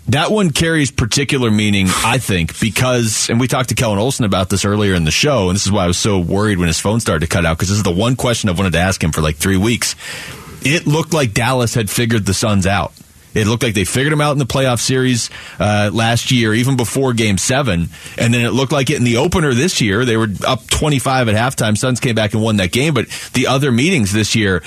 [0.08, 4.50] that one carries particular meaning, I think, because and we talked to Kellan Olson about
[4.50, 6.78] this earlier in the show, and this is why I was so worried when his
[6.78, 9.02] phone started to cut out because this is the one question I've wanted to ask
[9.02, 9.96] him for like three weeks.
[10.62, 12.92] It looked like Dallas had figured the Suns out.
[13.34, 15.28] It looked like they figured them out in the playoff series
[15.58, 19.16] uh, last year, even before Game Seven, and then it looked like it in the
[19.16, 20.04] opener this year.
[20.04, 21.76] They were up twenty five at halftime.
[21.76, 24.62] Suns came back and won that game, but the other meetings this year,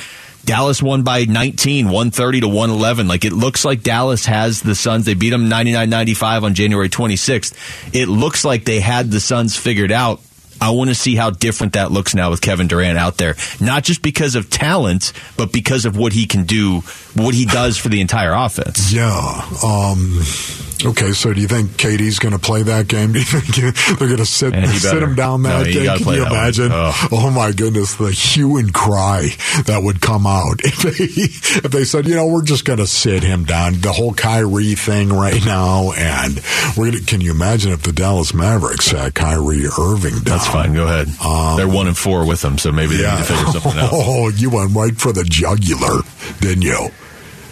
[0.48, 3.08] Dallas won by 19, 130 to 111.
[3.10, 5.06] Like it looks like Dallas has the Suns.
[5.06, 7.94] They beat them 99-95 on January 26th.
[7.94, 10.22] It looks like they had the Suns figured out.
[10.62, 13.36] I want to see how different that looks now with Kevin Durant out there.
[13.60, 16.82] Not just because of talent, but because of what he can do,
[17.14, 18.92] what he does for the entire offense.
[18.94, 19.42] Yeah.
[19.64, 20.22] Um,
[20.86, 23.12] okay, so do you think KD's going to play that game?
[23.14, 25.98] Do you think they're going to sit sit him down that he game?
[25.98, 26.72] Can you imagine?
[26.72, 27.10] Ugh.
[27.12, 29.30] Oh my goodness, the hue and cry
[29.66, 32.88] that would come out if they if they said, you know, we're just going to
[32.88, 33.80] sit him down.
[33.80, 36.42] The whole Kyrie thing right now, and
[36.78, 40.38] we're gonna, can you imagine if the Dallas Mavericks sat Kyrie Irving down?
[40.38, 40.74] That's fine.
[40.74, 41.08] Go ahead.
[41.24, 43.90] Um, They're one and four with them, so maybe they need to figure something out.
[43.94, 46.02] Oh, you went right for the jugular,
[46.40, 46.90] didn't you?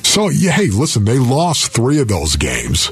[0.03, 2.91] So, yeah, hey, listen, they lost three of those games.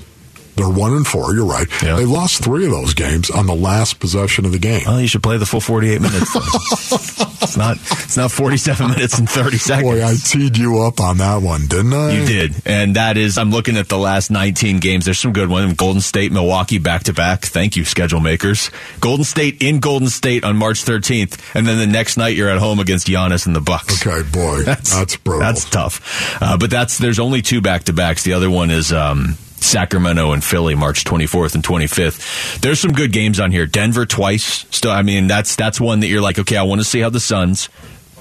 [0.55, 1.33] They're one and four.
[1.33, 1.67] You're right.
[1.81, 4.83] They lost three of those games on the last possession of the game.
[4.85, 6.35] Well, you should play the full 48 minutes.
[6.35, 7.77] it's not.
[7.77, 9.89] It's not 47 minutes and 30 seconds.
[9.89, 12.11] Boy, I teed you up on that one, didn't I?
[12.13, 13.37] You did, and that is.
[13.37, 15.05] I'm looking at the last 19 games.
[15.05, 15.73] There's some good ones.
[15.73, 17.41] Golden State, Milwaukee, back to back.
[17.41, 18.69] Thank you, schedule makers.
[18.99, 22.59] Golden State in Golden State on March 13th, and then the next night you're at
[22.59, 24.05] home against Giannis and the Bucks.
[24.05, 25.41] Okay, boy, that's, brutal.
[25.41, 26.41] That's tough.
[26.41, 28.23] Uh, but that's there's only two back to backs.
[28.23, 32.59] The other one is um, Sacramento and Philly, March 24th and 25th.
[32.59, 33.66] There's some good games on here.
[33.66, 34.66] Denver twice.
[34.72, 37.09] Still, I mean that's that's one that you're like, okay, I want to see how
[37.09, 37.70] the Suns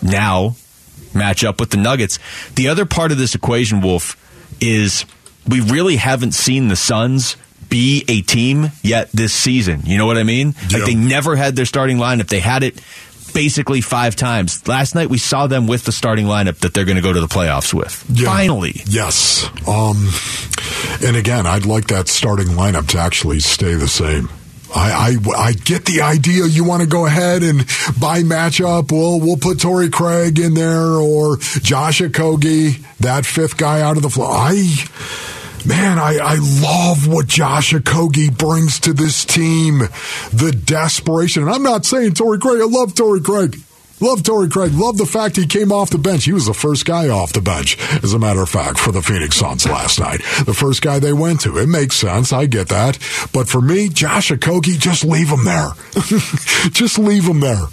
[0.02, 0.56] now
[1.14, 2.18] match up with the Nuggets.
[2.54, 4.16] The other part of this equation, Wolf,
[4.60, 5.04] is
[5.46, 7.36] we really haven't seen the Suns
[7.68, 9.82] be a team yet this season.
[9.84, 10.54] You know what I mean?
[10.72, 12.28] Like they never had their starting lineup.
[12.28, 12.80] They had it
[13.32, 14.66] basically five times.
[14.66, 17.20] Last night we saw them with the starting lineup that they're going to go to
[17.20, 18.04] the playoffs with.
[18.12, 18.26] Yeah.
[18.26, 18.80] Finally.
[18.86, 19.44] Yes.
[19.66, 20.08] Um,
[21.06, 24.28] and again, I'd like that starting lineup to actually stay the same.
[24.74, 26.46] I, I, I get the idea.
[26.46, 27.58] You want to go ahead and
[28.00, 28.90] buy matchup.
[28.90, 34.02] We'll we'll put Torrey Craig in there or Josh Okogie, that fifth guy out of
[34.02, 34.30] the floor.
[34.30, 34.52] I
[35.66, 39.78] man, I, I love what Josh Okogie brings to this team.
[40.32, 41.42] The desperation.
[41.42, 42.60] And I'm not saying Torrey Craig.
[42.60, 43.56] I love Torrey Craig.
[44.00, 44.72] Love Torrey Craig.
[44.72, 46.24] Love the fact he came off the bench.
[46.24, 49.00] He was the first guy off the bench, as a matter of fact, for the
[49.00, 50.22] Phoenix Suns last night.
[50.44, 51.56] The first guy they went to.
[51.56, 52.32] It makes sense.
[52.32, 52.98] I get that.
[53.32, 55.70] But for me, Josh Okogie, just leave him there.
[56.72, 57.66] just leave him there.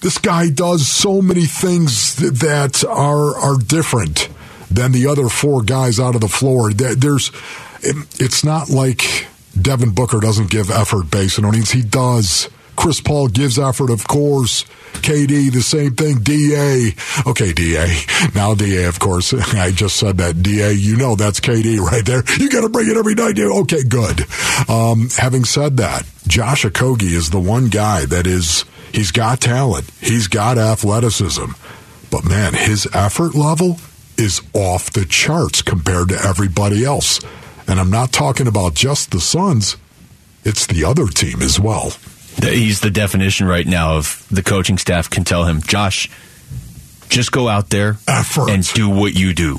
[0.00, 4.25] This guy does so many things that are are different
[4.70, 6.72] than the other four guys out of the floor.
[6.72, 7.30] There's,
[7.82, 9.26] it- it's not like
[9.60, 11.70] Devin Booker doesn't give effort based on innings.
[11.70, 12.48] He does.
[12.76, 14.64] Chris Paul gives effort, of course.
[14.96, 16.18] KD, the same thing.
[16.18, 16.94] DA.
[17.26, 17.86] Okay, DA.
[18.34, 19.32] Now DA, of course.
[19.54, 20.42] I just said that.
[20.42, 22.22] DA, you know that's KD right there.
[22.38, 23.38] You got to bring it every night.
[23.38, 24.26] Okay, good.
[24.68, 29.90] Um, having said that, Josh Okogie is the one guy that is, he's got talent.
[30.02, 31.52] He's got athleticism.
[32.10, 33.78] But man, his effort level
[34.18, 37.20] is off the charts compared to everybody else.
[37.68, 39.76] And I'm not talking about just the Suns.
[40.44, 41.92] It's the other team as well.
[42.40, 46.08] He's the definition right now of the coaching staff can tell him, Josh,
[47.08, 48.50] just go out there Effort.
[48.50, 49.58] and do what you do.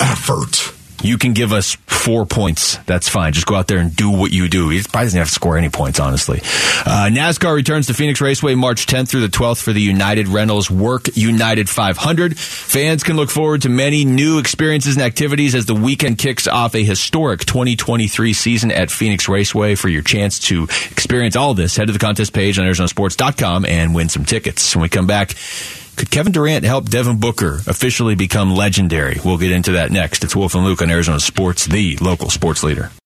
[0.00, 0.74] Effort.
[1.06, 2.76] You can give us four points.
[2.86, 3.32] That's fine.
[3.32, 4.68] Just go out there and do what you do.
[4.68, 6.40] He probably doesn't have to score any points, honestly.
[6.40, 10.70] Uh, NASCAR returns to Phoenix Raceway March 10th through the 12th for the United Rentals
[10.70, 12.38] Work United 500.
[12.38, 16.74] Fans can look forward to many new experiences and activities as the weekend kicks off
[16.74, 19.74] a historic 2023 season at Phoenix Raceway.
[19.74, 23.94] For your chance to experience all this, head to the contest page on ArizonaSports.com and
[23.94, 24.74] win some tickets.
[24.76, 25.34] When we come back,
[25.96, 29.18] could Kevin Durant help Devin Booker officially become legendary?
[29.24, 30.24] We'll get into that next.
[30.24, 32.90] It's Wolf and Luke on Arizona Sports, the local sports leader.